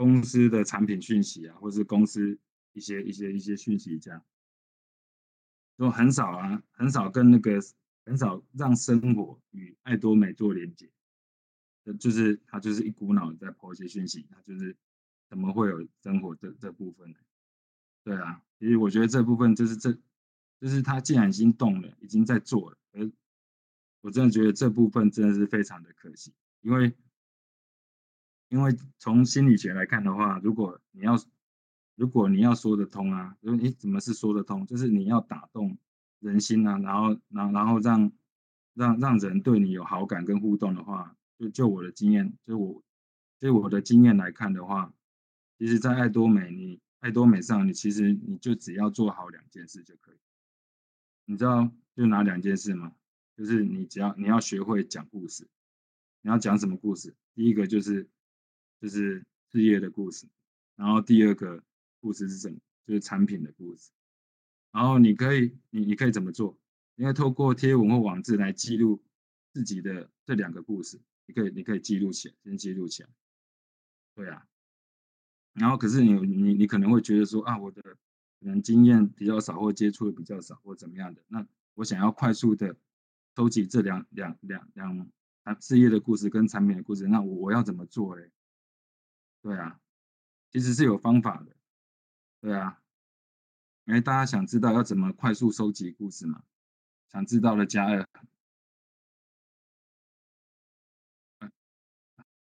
[0.00, 2.38] 公司的产品讯息啊，或是公司
[2.72, 4.24] 一些一些一些讯息这样，
[5.76, 7.60] 就很少啊，很少跟那个
[8.06, 10.90] 很少让生活与爱多美做连接。
[11.98, 14.74] 就是他就是一股脑在抛一些讯息，他就是
[15.28, 17.18] 怎么会有生活这这部分呢？
[18.02, 19.92] 对啊，其实我觉得这部分就是这，
[20.62, 23.12] 就是他既然已经动了，已经在做了，而
[24.00, 26.32] 我真的觉得这部分真的是非常的可惜，
[26.62, 26.90] 因为
[28.50, 31.16] 因为从心理学来看的话，如果你要
[31.94, 34.66] 如果你要说得通啊，就是你怎么是说得通？
[34.66, 35.78] 就是你要打动
[36.18, 38.12] 人心啊，然后然后然后让
[38.74, 41.16] 让让人对你有好感跟互动的话。
[41.38, 42.82] 就就我的经验，就我
[43.40, 44.92] 就我的经验来看的话，
[45.58, 50.18] 其实，在爱多美，你爱多美上，你其实你就只要做好两件事就可以。
[51.24, 52.92] 你知道就哪两件事吗？
[53.38, 55.48] 就是你只要你要学会讲故事。
[56.20, 57.14] 你要讲什么故事？
[57.34, 58.06] 第一个就是
[58.80, 60.26] 就是事业的故事，
[60.76, 61.62] 然后第二个
[62.00, 62.58] 故事是什么？
[62.86, 63.90] 就是产品的故事。
[64.72, 66.58] 然后你可以你你可以怎么做？
[66.94, 69.02] 你可以透过贴文或网志来记录
[69.52, 71.00] 自己的这两个故事。
[71.26, 73.08] 你可以，你可以记录起来，先记录起来。
[74.14, 74.46] 对啊，
[75.52, 81.22] 然后可是你你你可能会觉得说啊，我的可能经验比较少，或接触的比较少，或怎么样的。
[81.28, 82.76] 那我想要快速的
[83.36, 88.30] 收集这两两两两事业的故事跟产品的故事，那我我要怎么做嘞？
[89.42, 89.80] 对啊，
[90.50, 91.56] 其实是有方法的。
[92.40, 92.82] 对啊，
[93.84, 96.42] 因为大家想知道要怎么快速收集故事嘛？
[97.08, 98.08] 想知道的加二。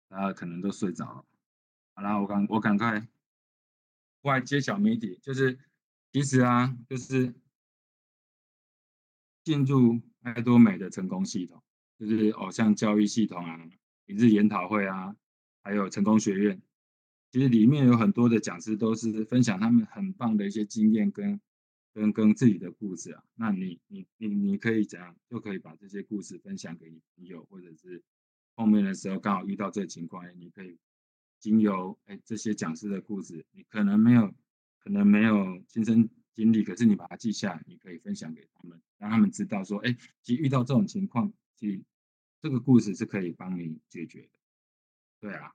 [0.07, 1.25] 大家可能都睡着了。
[1.95, 3.07] 好啦，我赶我赶快
[4.21, 5.59] 过来揭晓谜底，就是
[6.11, 7.33] 其实啊，就是
[9.43, 11.63] 进入爱多美的成功系统，
[11.97, 13.59] 就是偶像教育系统啊，
[14.05, 15.15] 一日研讨会啊，
[15.63, 16.61] 还有成功学院，
[17.33, 21.41] 其实里面有很多的讲师都是分享他们很棒的一些经验跟
[21.91, 23.23] 跟跟自己的故事啊。
[23.35, 28.01] 那你你你你可以怎样，就可以把这些故事分享给你朋友或者是。
[28.55, 30.77] 后面的时候刚好遇到这个情况，你可以
[31.39, 34.31] 经由哎这些讲师的故事，你可能没有
[34.79, 41.81] 可能没有亲身经历，可是你把它记下来，你可以分享给他们，让他们知道说，哎，其实遇到这种情况，其实
[42.43, 44.39] 这个故事是可以帮你解决的，
[45.19, 45.51] 对啊。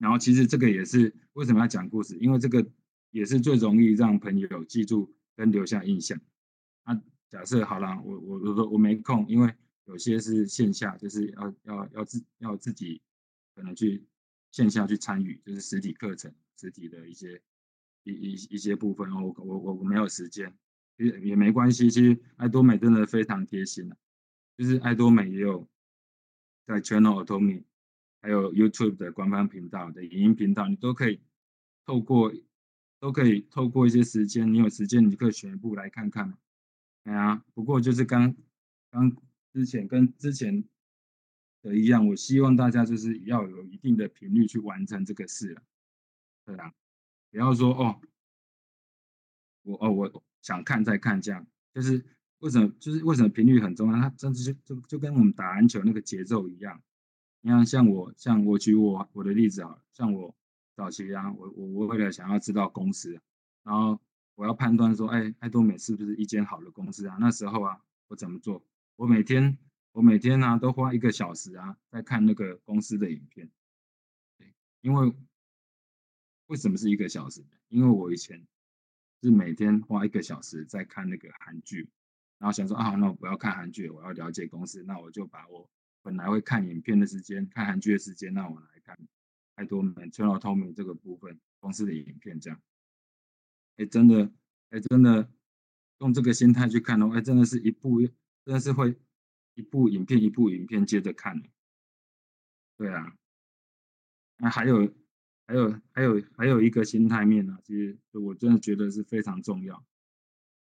[0.00, 2.66] 然后其实这个也是为什么要讲故事，因为这个
[3.12, 6.20] 也是最容易让朋友记住跟留下印象。
[6.84, 9.54] 那假设好了，我我我说我没空，因为。
[9.86, 13.02] 有些是线下，就是要要要自要自己
[13.56, 14.06] 可能去
[14.52, 17.42] 线下去参与，就是实体课程、实体的一些
[18.04, 19.10] 一一一些部分。
[19.10, 20.56] 我我我我没有时间，
[20.96, 21.90] 也也没关系。
[21.90, 23.90] 其实爱多美真的非常贴心，
[24.56, 25.68] 就是爱多美也有
[26.68, 27.64] 在 Channel Atomy，
[28.20, 31.20] 还有 YouTube 的官方频道的影音频道，你都可以
[31.84, 32.32] 透过
[32.98, 36.36] 都可以透过一些时间，你有时间你就可以选一部来看看。
[37.04, 38.34] 哎呀，不过就是刚
[38.90, 39.16] 刚。
[39.52, 40.62] 之前跟之前
[41.60, 45.62] 的一样，我希望大家就是要有一定的频率去完成这个事了，
[46.46, 46.72] 对啊，
[47.32, 48.00] 不要说哦，
[49.64, 52.06] 我哦我想看再看这样，就是
[52.38, 53.98] 为什么就是为什么频率很重要？
[53.98, 56.80] 它真的就就就跟我们打篮球那个节奏一样。
[57.42, 60.34] 你看，像我像我举我我的例子啊，像我
[60.74, 63.18] 早期啊，我我我为了想要知道公司，
[63.62, 63.98] 然后
[64.34, 67.16] 我要判断说，哎，爱多美是不是一间好的公司啊？
[67.18, 68.62] 那时候啊，我怎么做？
[68.96, 69.56] 我每天，
[69.92, 73.50] 我每天、啊、都花一个小时啊，在看那个公司的影片。
[74.82, 75.14] 因为
[76.46, 77.44] 为什么是一个小时？
[77.68, 78.46] 因为我以前
[79.22, 81.88] 是每天花一个小时在看那个韩剧，
[82.38, 85.68] 然后想说啊，那我不要看韩剧，我要了解公司，那我就把我
[86.02, 88.98] 本来会看影片的时间、看韩剧的时间，那我来看
[89.54, 92.60] 爱多美、Channel Atomy 这个部分公司的影片，这样。
[93.76, 94.32] 哎，真的，
[94.70, 95.30] 哎，真的
[95.98, 98.00] 用这个心态去看的话，哎，真的是一部。
[98.42, 98.96] 真的是会
[99.54, 101.40] 一部影片一部影片接着看，
[102.78, 103.14] 对啊，
[104.38, 104.92] 那还有
[105.46, 109.84] 还有还有还有一个心态面呢，其实我真的觉得是非常重要。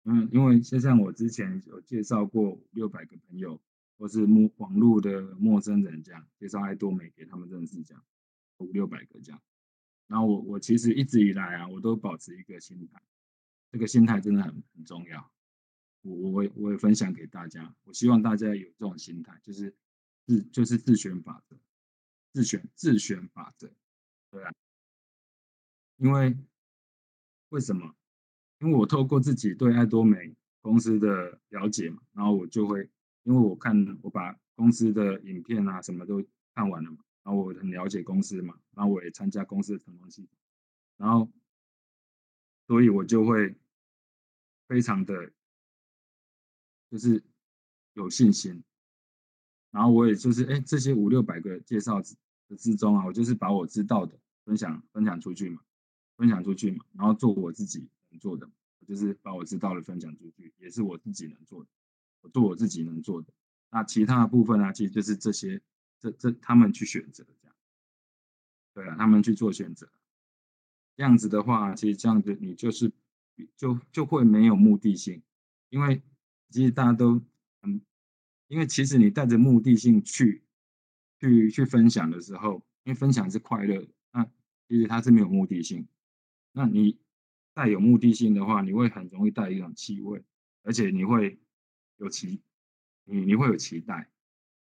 [0.04, 3.58] 嗯，因为就像我之前有介绍过六百个朋友，
[4.02, 8.04] 或是陌网络的陌生人这样介绍爱多美给他们认识这样，
[8.56, 9.40] 五六百个这样。
[10.08, 13.00] 然后我我其实一直以来啊，我都保持一个心态，
[13.70, 15.30] 这个心态真的很很重要。
[16.00, 19.72] 我我我也分享给大家，我希望大家有这种心态，就是
[20.26, 21.56] 自就是自选法则，
[22.32, 23.72] 自选自选法则，
[24.32, 24.52] 对啊，
[25.98, 26.36] 因为
[27.50, 27.94] 为什么？
[28.58, 32.90] 因为我透过自己对艾多美公司的了解嘛，然后我就会，
[33.24, 40.38] 因为我看我把公司的影片啊什么都看完了嘛，然后我很了解公司嘛，然后我也参加公司的成功系统，
[40.96, 41.30] 然后
[42.66, 43.54] 所以我就会
[44.66, 45.32] 非常的。
[46.90, 47.24] 就是
[47.94, 48.62] 有信心，
[49.70, 52.02] 然后我也就是哎，这些五六百个介绍
[52.48, 54.14] 的之中啊，我就是把我知道的
[54.44, 55.62] 分享分享出去嘛，
[56.18, 58.46] 分享出去嘛，然后做我自己能做的，
[58.80, 61.70] 我就是把我知道的分享出去，也是我自己能做的，
[62.22, 63.28] 我做我自己能做的。
[63.70, 65.60] 那其他的部分呢，其实就是这些
[66.00, 67.54] 这这他们去选择这样，
[68.74, 69.88] 对啊，他们去做选择，
[70.96, 72.90] 这样子的话，其实这样子你就是
[73.56, 75.22] 就就会没有目的性，
[75.68, 76.02] 因为。
[76.54, 77.18] 其实大家都
[77.62, 77.80] 嗯，
[78.48, 80.42] 因为其实你带着目的性去，
[81.18, 84.22] 去去分享的时候，因为分享是快乐，那
[84.68, 85.88] 其实它是没有目的性。
[86.52, 86.98] 那你
[87.54, 90.22] 带有目的性的话，你会很容易带一种气味，
[90.62, 91.38] 而且你会
[92.02, 92.42] 有期，
[93.04, 94.10] 你你会有期待。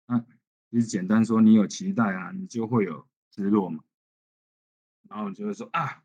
[0.05, 0.19] 那
[0.71, 3.83] 其实简单说，你有期待啊，你就会有失落嘛。
[5.09, 6.03] 然后你就会说啊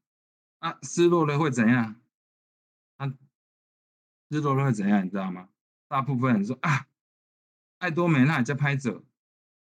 [0.59, 2.01] 啊，失落了会怎样？
[2.97, 3.07] 啊，
[4.31, 5.05] 失落了会怎样？
[5.07, 5.49] 你知道吗？
[5.87, 6.89] 大部分人说啊，
[7.79, 9.05] 艾多美那也在拍者，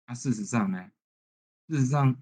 [0.08, 0.92] 那、事实上呢？
[1.68, 2.20] 事实上，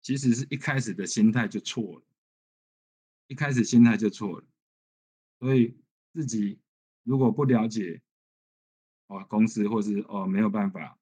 [0.00, 2.04] 其实是一开始的心态就错了，
[3.26, 4.46] 一开始心态就错了。
[5.40, 5.76] 所以
[6.12, 6.60] 自己
[7.04, 8.02] 如果不了解
[9.06, 10.98] 哦公司，或是哦没有办法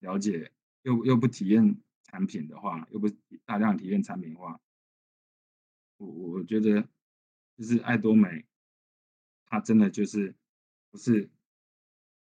[0.00, 3.08] 了解，又又不体验产品的话，又不
[3.44, 4.60] 大量体验产品的话，
[5.98, 6.88] 我我觉得
[7.56, 8.44] 就是爱多美。
[9.50, 10.34] 他真的就是
[10.90, 11.30] 不是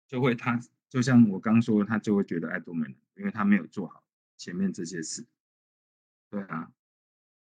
[0.07, 0.61] 就会他
[0.91, 4.05] 就像我刚说，他就会觉得爱多美，因为他没有做好
[4.37, 5.27] 前面这些事。
[6.29, 6.71] 对啊，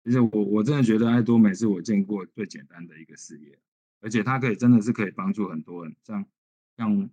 [0.03, 3.59] 其实我我真的觉得爱多美是我见过最简单的一个事业，
[4.01, 6.27] 而且它可以真的是可以帮助很多人，像
[6.77, 7.11] 像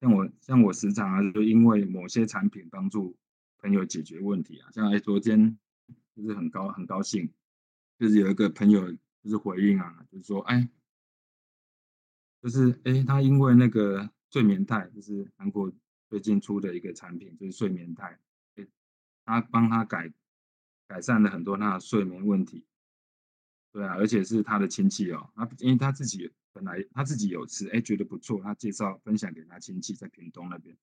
[0.00, 3.16] 像我像我时常啊，就因为某些产品帮助
[3.58, 5.58] 朋友解决问题啊，像哎昨天
[6.14, 7.32] 就是很高很高兴，
[7.98, 8.90] 就是有一个朋友
[9.22, 10.68] 就是回应啊，就是说哎。
[12.42, 15.70] 就是哎，他因为那个睡眠肽，就是韩国
[16.08, 18.18] 最近出的一个产品，就是睡眠肽，
[19.26, 20.10] 他帮他改
[20.88, 22.64] 改善了很多他的睡眠问题。
[23.72, 30.76] 对啊，而且是他的亲戚哦，他因为他自己本来他自己有吃，哎，觉得不错，他介绍分享给他亲戚在屏东那边，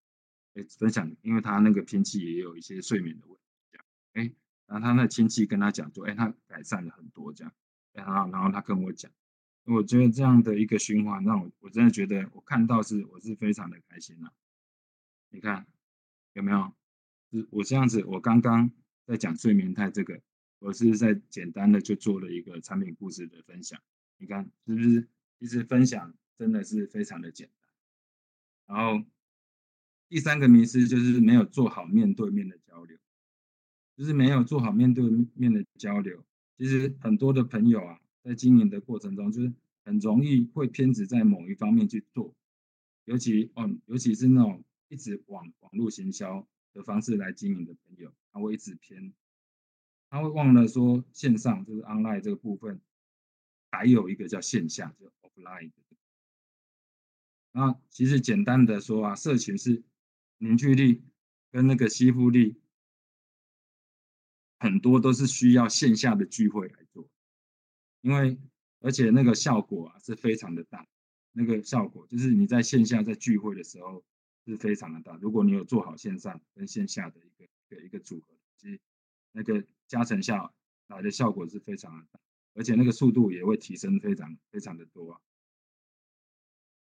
[0.54, 4.34] 哎，分享，因为他那个亲戚也有一些睡眠的问题，这样，哎，
[4.68, 7.54] 然后他那亲戚跟他讲说，哎，他改善了很多这样，
[7.94, 9.12] 然后然后他跟我讲。
[9.66, 14.30] 我觉得这样的一个循环，让我我真的觉得我看到是我是非常的开心呐。
[15.30, 15.68] 你看
[16.32, 16.74] 有没有？
[17.50, 18.72] 我这样子，我刚刚
[19.06, 20.22] 在讲睡眠肽这个，
[20.60, 23.82] 我是在简单的就做了一个产品故事的分享。
[24.18, 25.08] 你看是不是？
[25.40, 28.78] 其实分享真的是非常的简单。
[28.78, 29.06] 然后
[30.10, 32.98] 第三个迷思就是没有做好面对面的交流，
[33.96, 35.04] 就是没有做好面对
[35.34, 36.24] 面的交流。
[36.58, 38.00] 其实很多的朋友啊。
[38.24, 39.54] 在经营的过程中，就是
[39.86, 42.36] 很容易会偏执在某一方面去做，
[43.06, 49.14] 尤其哦，尤其是那种一直网网络行销的方式来经营的朋友，他会一直偏，
[50.10, 52.80] 他会忘了说线上就是 online 这个部分，
[53.72, 55.72] 还有一个叫线下，就 offline。
[57.52, 59.84] 那其实简单的说啊，社群是
[60.38, 61.04] 凝聚力
[61.52, 62.62] 跟那个吸附力，
[64.60, 67.10] 很多都是需要线下的聚会来做。
[68.02, 68.40] 因为
[68.80, 70.88] 而且那个效果啊是非常的大，
[71.32, 74.06] 那个效果就是你在线下在聚会的时候
[74.46, 75.18] 是非常的大。
[75.20, 78.80] 如果你有做好线上跟线下的一个一个一个组合，其实
[79.32, 80.52] 那个加成下
[80.88, 82.20] 来的效果是非常的，
[82.54, 85.22] 而且那个速度也会提升非常非常的多啊。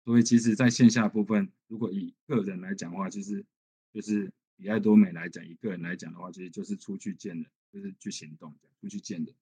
[0.04, 3.46] 所以其实在线下部分，如果以个人来讲的话，就是
[3.94, 9.36] 就是以爱多美来讲，一个人来讲的话，其实就是出去见人，就是去行动，出去见人，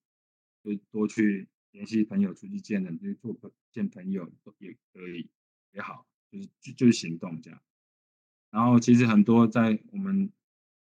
[0.62, 1.48] 就多去。
[1.72, 3.32] 联系朋友出去见人，就是做
[3.70, 4.28] 见朋友
[4.58, 5.30] 也可以
[5.70, 7.62] 也好，就是就就是行动这样。
[8.50, 10.32] 然后其实很多在我们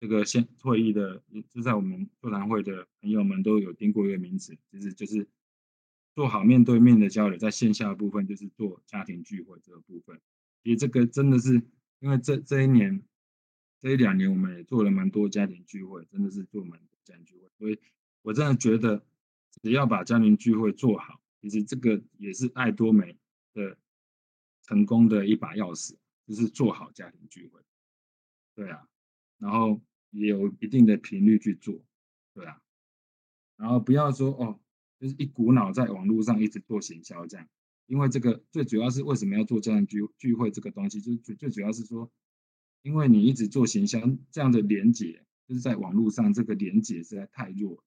[0.01, 5.25] 这个线会议的，就在我们座谈会的朋友们都有听过一个名词，其实就是
[6.13, 10.19] 做好面对面的交流，在线下的部分就是做家庭聚会这个部分。
[10.63, 11.61] 其实这个真的是
[11.99, 13.01] 因为这这一年
[13.79, 17.79] 这一两年我们也做了蛮多家庭聚会，真的是做蛮多家庭聚会，所以
[18.23, 19.05] 我真的觉得。
[19.61, 23.15] 只要把家庭聚会做好，其实这个也是爱多美
[23.53, 23.77] 的
[24.63, 25.93] 成功的一把钥匙，
[26.25, 27.61] 就是做好家庭聚会。
[28.55, 28.87] 对啊，
[29.37, 29.79] 然后
[30.12, 31.84] 也有一定的频率去做，
[32.34, 32.62] 对啊，
[33.57, 34.59] 然后不要说哦，
[34.99, 37.47] 就是一股脑在网络上一直做行销这样，
[37.88, 42.12] 因为这个最主要是为什么要做这样聚聚会这个东西，就最最主要是说，
[42.82, 43.99] 因为你一直做行销
[44.32, 47.84] 这样的连接，就是在网络上这个连接实在太弱，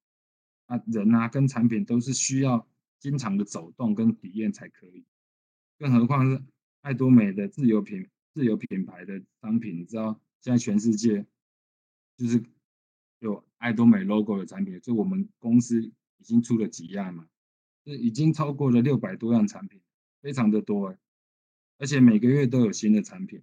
[0.67, 2.67] 啊人啊跟产品都是需要
[2.99, 5.05] 经常的走动跟体验才可以，
[5.79, 6.43] 更何况是
[6.81, 10.21] 爱多美的自有品自有品牌的商品，你知道。
[10.41, 11.27] 现在全世界
[12.17, 12.43] 就是
[13.19, 17.27] 有爱多美 logo 的产品，就我们公司已经出了几样嘛，
[17.85, 19.81] 就已经超过了六百多样产品，
[20.21, 20.99] 非常的多哎，
[21.79, 23.43] 而且每个月都有新的产品。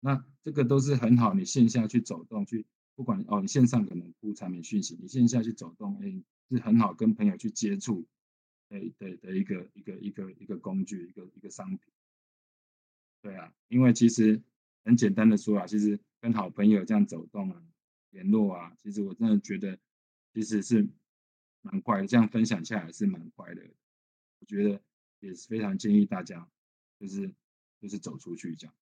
[0.00, 2.64] 那这个都是很好，你线下去走动去，
[2.94, 8.06] 不管哦，你线上可能出产品讯息，你线下去走动，哎，是很好跟朋友去接触，
[8.68, 11.78] 对对的一个一个一个一个工具，一个一个商品。
[13.20, 14.40] 对啊，因为其实
[14.84, 15.98] 很简单的说啊，其实。
[16.22, 17.60] 跟好朋友这样走动啊，
[18.12, 19.78] 联络啊，其实我真的觉得
[20.32, 20.88] 其实是
[21.60, 23.62] 蛮快的，这样分享下来是蛮快的。
[24.38, 24.80] 我觉得
[25.20, 26.48] 也是非常建议大家，
[26.98, 27.34] 就是
[27.80, 28.74] 就是走出去这样。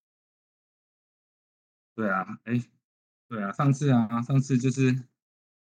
[1.95, 2.63] 对啊，哎，
[3.27, 5.03] 对啊，上次啊，上次就是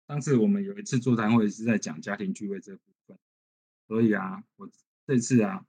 [0.07, 3.19] 上次我们有一次座谈会是在讲家庭聚会这部分，
[3.89, 4.71] 所以啊，我
[5.07, 5.67] 这次啊。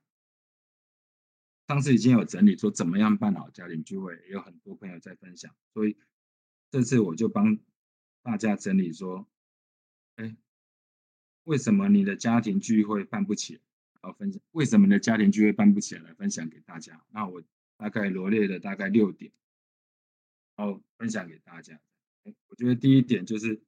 [1.68, 5.98] 上次已经有整理说怎么样办好家庭聚会，也有很多朋友在分享，所以
[6.70, 7.58] 这次我就帮
[8.26, 9.28] 大家整理说，
[10.16, 10.36] 哎，
[11.44, 13.62] 为什么你的家庭聚会办不起来？
[14.02, 17.00] 然后分享为什么你的家庭聚会办不起来，分享给大家。
[17.12, 17.44] 那我
[17.78, 19.32] 大概罗列了大概六点，
[20.56, 21.80] 然后分享给大家。
[22.48, 23.62] 我觉得第一点就是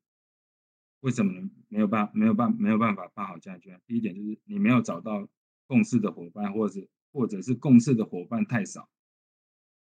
[1.02, 3.80] 为什么没有办没有办没有办法办好家庭聚？
[3.86, 5.30] 第一点就是你没有找到
[5.68, 6.90] 共事的伙伴，或者是。
[7.14, 8.88] 或者是共事的伙伴太少，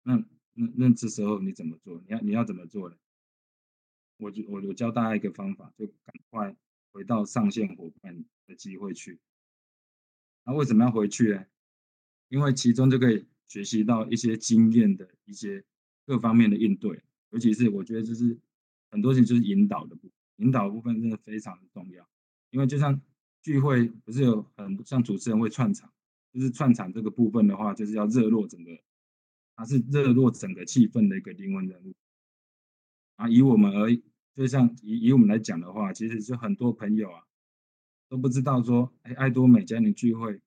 [0.01, 0.15] 那
[0.53, 2.01] 那那这时候你怎么做？
[2.07, 2.95] 你要你要怎么做呢？
[4.17, 6.55] 我就我我教大家一个方法，就赶快
[6.91, 9.19] 回到上线伙伴的机会去。
[10.43, 11.45] 那为什么要回去呢？
[12.29, 15.63] 因为其中就可以学习到一些经验的一些
[16.05, 18.37] 各方面的应对，尤其是我觉得就是
[18.91, 22.07] 很多事情就是引导的部，引导的部分真的非常的重要。
[22.49, 23.01] 因为就像
[23.41, 25.91] 聚会不是有很像主持人会串场。
[26.33, 28.77] 就是串场这个部分的话，就是要热络整个，
[29.55, 31.95] 它是热络整个气氛的一个灵魂人物。
[33.17, 33.93] 啊，以我们而
[34.33, 37.23] 就像以以我们来讲的话，其实就很多朋友啊
[38.07, 40.39] 都不知道说，哎，爱多美家庭聚会，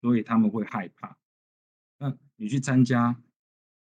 [0.00, 1.16] 所以他们会害怕。
[1.98, 3.22] 那你去参加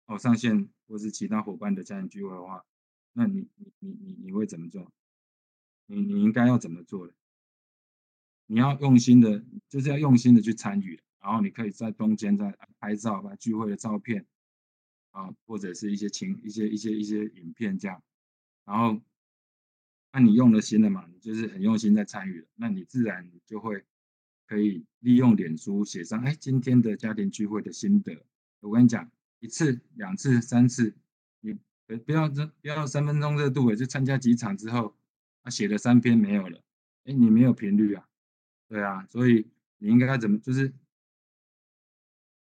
[0.05, 2.63] 哦上线或是其他伙伴的家庭聚会的话，
[3.13, 4.91] 那你你你你你会怎么做？
[5.87, 7.13] 你你应该要怎么做的？
[8.47, 11.01] 你要用心的，就是要用心的去参与。
[11.19, 14.27] 然后你可以在中间再拍照，把聚会的照片
[15.09, 18.03] 啊，或者是一些情、一些一些一些影片这样。
[18.65, 19.01] 然后，
[20.11, 21.05] 那你用了心了嘛？
[21.11, 23.85] 你就是很用心在参与了，那你自然就会
[24.47, 28.25] 可以利用脸书写上，哎，今天的家庭聚会的心得。
[28.59, 29.09] 我跟你讲，
[29.39, 30.95] 一次、两次、三次，
[31.41, 31.57] 你
[31.99, 34.95] 不要这不要三分钟热度，就参加几场之后，
[35.43, 36.61] 他写了三篇没有了，
[37.05, 38.07] 哎，你没有频率啊，
[38.67, 39.47] 对啊，所以
[39.77, 40.73] 你应该怎么就是。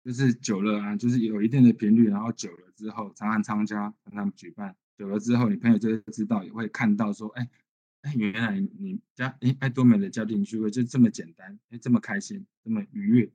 [0.06, 7.50] 就是久了啊，就是有一定的频率，然后久了之后，常常参加，常常举办，久了之后，你朋友就会知道，也会看到说，哎，
[8.02, 13.32] 哎，原来你家哎爱多美的家庭聚会就这么简单，哎，这么开心，这么愉悦，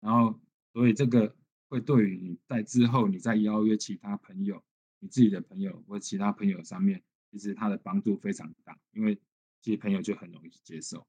[0.00, 0.40] 然后，
[0.72, 1.36] 所以这个
[1.68, 4.62] 会对于你在之后你再邀约其他朋友，
[5.00, 9.14] 你自己的朋友或其他朋友上面，其实它的帮助非常大，因为
[9.60, 11.06] 这些朋友就很容易接受。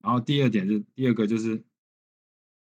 [0.00, 1.64] 然后第二点是，第二个就是。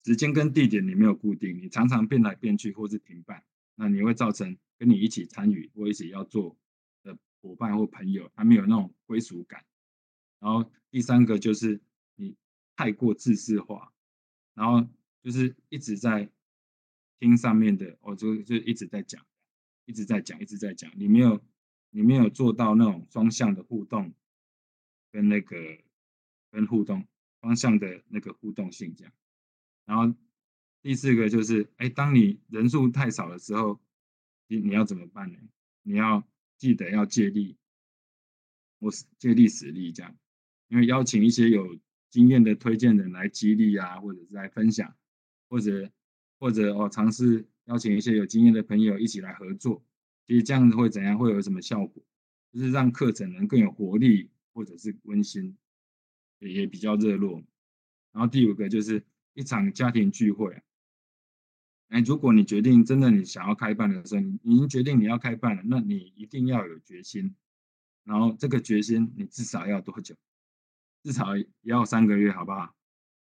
[0.04, 3.44] 时间跟地点你没有固定，你常常变来变去或是停办，
[3.74, 6.56] 那你会造成跟你一起参与或一起要做
[7.02, 9.64] 的伙伴或朋友，他没有那种归属感。
[10.38, 11.80] 然后第三个就是
[12.14, 12.36] 你
[12.76, 13.92] 太过自私化，
[14.54, 14.88] 然后
[15.22, 16.30] 就是一直在
[17.18, 19.26] 听上面的，我就就一直在讲，
[19.84, 21.42] 一直在讲，一直在讲，你没有
[21.90, 24.14] 你没有做到那种双向的互动，
[25.10, 25.56] 跟那个
[26.52, 27.04] 跟互动
[27.40, 29.12] 双向的那个互动性这样。
[29.84, 30.16] 然后
[30.82, 33.80] 第四个就是，哎，当你人数太少的时候，
[34.48, 35.38] 你你要怎么办呢？
[35.82, 36.26] 你要
[36.56, 37.56] 记得要借力，
[38.78, 40.16] 我借力使力这样，
[40.68, 41.78] 因为邀请一些有
[42.10, 44.96] 经验的推荐人来激励啊，或者是来分享，
[45.48, 45.90] 或者
[46.38, 49.84] 或者哦尝试邀请一些有经验的朋友一起来合作，
[50.26, 51.16] 其实这样子会怎样？
[51.16, 52.02] 会有什么效果？
[52.52, 55.56] 就是让课程能更有活力，或者是温馨，
[56.38, 57.44] 也也比较热络。
[58.12, 60.62] 然后第五个就是一场家庭聚会。
[61.88, 67.34] 哎，如果你决定真的你想要开办的时候，你已经决定你要开办了，那你一定要有决心。
[68.04, 70.14] 然后这个决心你至少要多久？
[71.02, 72.74] 至少也要三个月，好不好？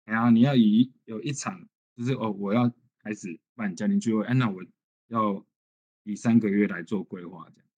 [0.05, 4.64] 然后你要以有一场，就是哦，我要开始办家庭聚会，哎，那我
[5.09, 5.44] 要
[6.05, 7.68] 以三个月来做规划，这样。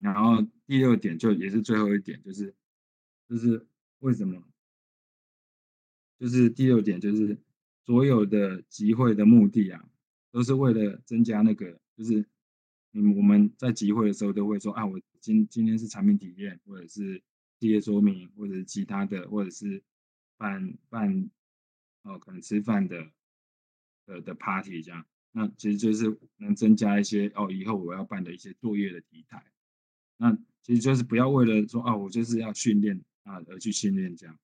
[0.00, 2.54] 然后第六点就也是最后一点，就是
[3.28, 3.66] 就是
[4.00, 4.42] 为什么？
[6.18, 7.38] 就是第六点就是
[7.88, 9.82] 所有的集会的目的啊，
[10.30, 12.22] 都是为了增加那个，就是
[12.92, 17.22] 嗯我们在集会的时候都会说啊，我今今天是产品体验，或者是
[17.58, 19.82] 企业说明，或者是其他的，或者是
[20.36, 21.30] 办办
[22.02, 23.10] 哦可能吃饭的
[24.04, 29.42] 的的 party 这样，那其实就是能增加一些哦以后我要办的一些作业的题材。
[30.18, 34.38] 那其实就是不要为了说啊，我就是要训练啊而去训练这样，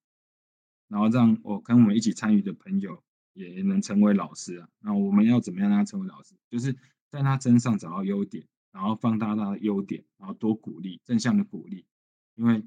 [0.88, 3.05] 然后让我跟我们一起参与的朋友
[3.35, 4.68] 也能成为老师啊。
[4.80, 6.35] 那我们要怎么样让他成为老师？
[6.49, 6.74] 就是
[7.11, 11.85] 在他身上找到优点，然后放大他的优点，然后多鼓励，正向的鼓励，
[12.35, 12.64] 因为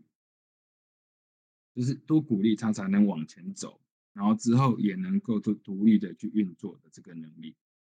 [1.73, 3.81] 就是多鼓励他才能往前走，
[4.13, 7.55] 然后之后也能够独独立的去运作的这个能力。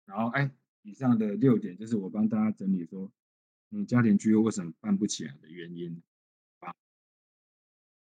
[0.06, 0.50] 然后哎，
[0.82, 3.12] 以上的六点就是我帮大家整理说。
[3.70, 6.02] 你家庭聚会为什么办不起来的原因
[6.60, 6.74] 啊？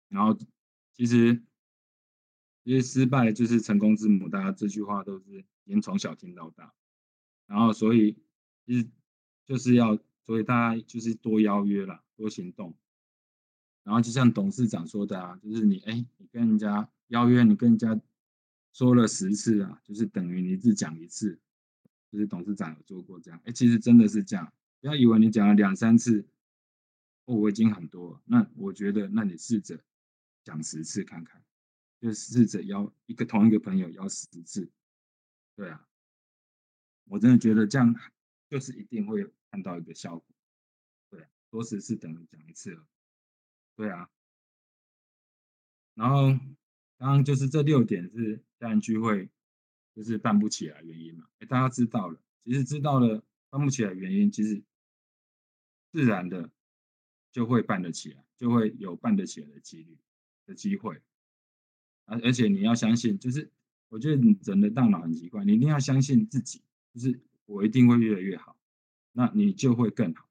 [0.09, 0.35] 然后
[0.95, 1.43] 其实，
[2.63, 6.73] 因为失败就是成功之母，大家这句话都是已经从小听到大。
[7.47, 8.17] 然后所以
[8.65, 8.89] 其实
[9.45, 12.75] 就是要，所以大家就是多邀约了，多行动。
[13.83, 18.01] 然后就像董事长说的啊，就是你哎，你跟人家邀约，你跟人家
[18.73, 21.39] 说了十次啊，就是等于你只讲一次。
[22.11, 24.53] 就是董事长有做过这样，哎，其实真的是这样。
[24.83, 26.27] 不要以为你讲了两三次，
[27.25, 28.21] 哦，我已经很多了。
[28.27, 29.83] 那我觉得，那你试着
[30.45, 31.43] 讲十次看看，
[32.03, 34.69] 就试着邀一个同一个朋友邀十次，
[35.57, 35.89] 对啊，
[37.05, 37.95] 我真的觉得这样
[38.51, 40.27] 就是一定会看到一个效果。
[41.09, 42.85] 对啊，多十次等于讲一次了，
[43.77, 44.11] 对啊。
[45.95, 46.31] 然后
[46.99, 49.31] 刚刚就是这六点是家人聚会
[49.95, 51.27] 就是办不起来原因嘛？
[51.49, 54.63] 大家知道了，其实知道了办不起来原因，其实。
[55.95, 56.51] 自然的
[57.33, 59.99] 就会办得起来，就会有办得起来的几率
[60.47, 61.03] 的机会，
[62.05, 63.51] 而而且你要相信，就是
[63.89, 68.57] 我觉得你人的大脑很奇怪，你一定要相信自己，就是我一定会越来越好，
[69.13, 70.29] 那你就会更好，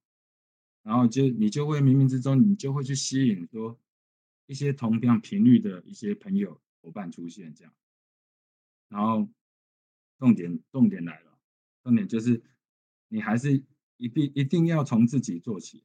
[0.83, 3.79] 然后就你就会冥冥之中你就会去吸引说
[4.45, 7.73] 一些同样频率的一些朋友伙伴出现这样，
[8.89, 9.27] 然后
[10.19, 11.37] 重点重点来了，
[11.83, 12.41] 重点就是
[13.07, 13.63] 你还是。
[13.97, 15.83] 一定一定要从自己做起，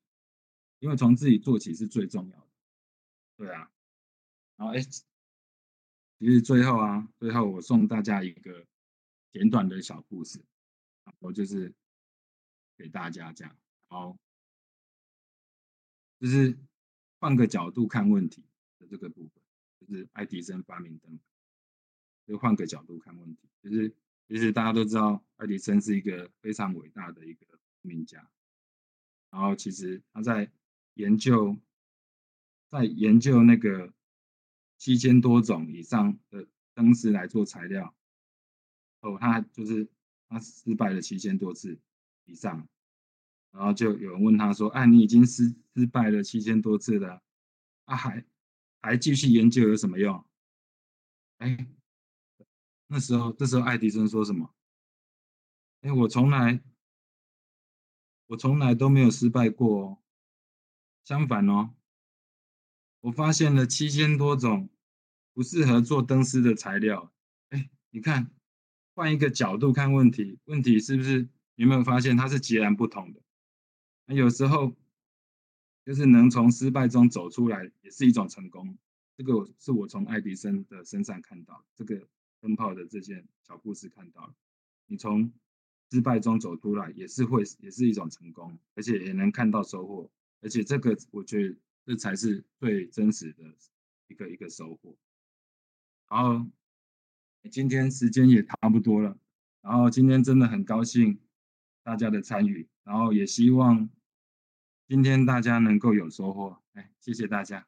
[0.78, 2.47] 因为从自己做起是最重要的。
[3.37, 3.70] 对啊，
[4.57, 4.80] 然后哎，
[6.19, 8.67] 其实最后啊，最后我送大家一个
[9.33, 10.41] 简短的小故事，
[11.05, 11.75] 然后就是
[12.77, 13.57] 给大家讲，
[13.89, 14.17] 好，
[16.19, 16.57] 就是
[17.21, 18.43] 换个角度看问题
[18.79, 19.43] 的这个部分，
[19.81, 21.19] 就是爱迪生发明灯，
[22.27, 23.95] 就换个角度看问题，就是
[24.29, 27.47] 其实大家都知道，爱迪生是一个非常伟大的一个。
[27.83, 28.29] 名家，
[29.31, 30.51] 然后其实他在
[30.95, 31.57] 研究，
[32.69, 33.95] 在研究那个
[34.79, 37.95] 七千多种以上的灯丝来做材料，
[39.01, 39.89] 哦，他就是
[40.29, 41.79] 他失败了七千多次
[42.24, 42.68] 以上，
[43.51, 47.22] 然后就有人问他说：“哎、你已经失失败了七千多次了，
[47.85, 48.24] 啊，还
[48.81, 50.24] 还继续研究有什么用？”
[51.39, 51.68] 哎，
[52.87, 54.55] 那时候这时候爱迪生说什么？
[55.83, 56.62] 哎，我从来。
[58.29, 59.99] 我从来都没有失败过哦，
[61.05, 61.72] 相反哦，
[63.01, 64.68] 我发现了七千多种
[65.32, 67.12] 不适合做灯丝的材料。
[67.51, 68.30] 哎，你看，
[68.94, 71.28] 换一个角度看问题，问题是不是？
[71.55, 73.20] 有没有发现它是截然不同的？
[74.07, 74.76] 那有时候
[75.84, 78.76] 就是能从失败中走出来，也是一种成功。
[79.16, 82.09] 这个是我从爱迪生的身上看到，这个
[82.40, 84.34] 灯泡的这件小故事看到了。
[84.86, 85.32] 你从。
[85.92, 91.57] 失败中走出来也是会，也是一种成功，而且也能看到收获，而且这个我觉得
[91.87, 93.45] 这才是最真实的
[94.09, 94.97] 一个一个收获。
[96.09, 96.45] 然后
[97.51, 99.16] 今天时间也差不多了，
[99.62, 101.20] 然后今天真的很高兴
[101.84, 103.89] 大家的参与，然后也希望
[104.89, 106.61] 今天大家能够有收获。
[106.72, 107.66] 哎，谢谢大家。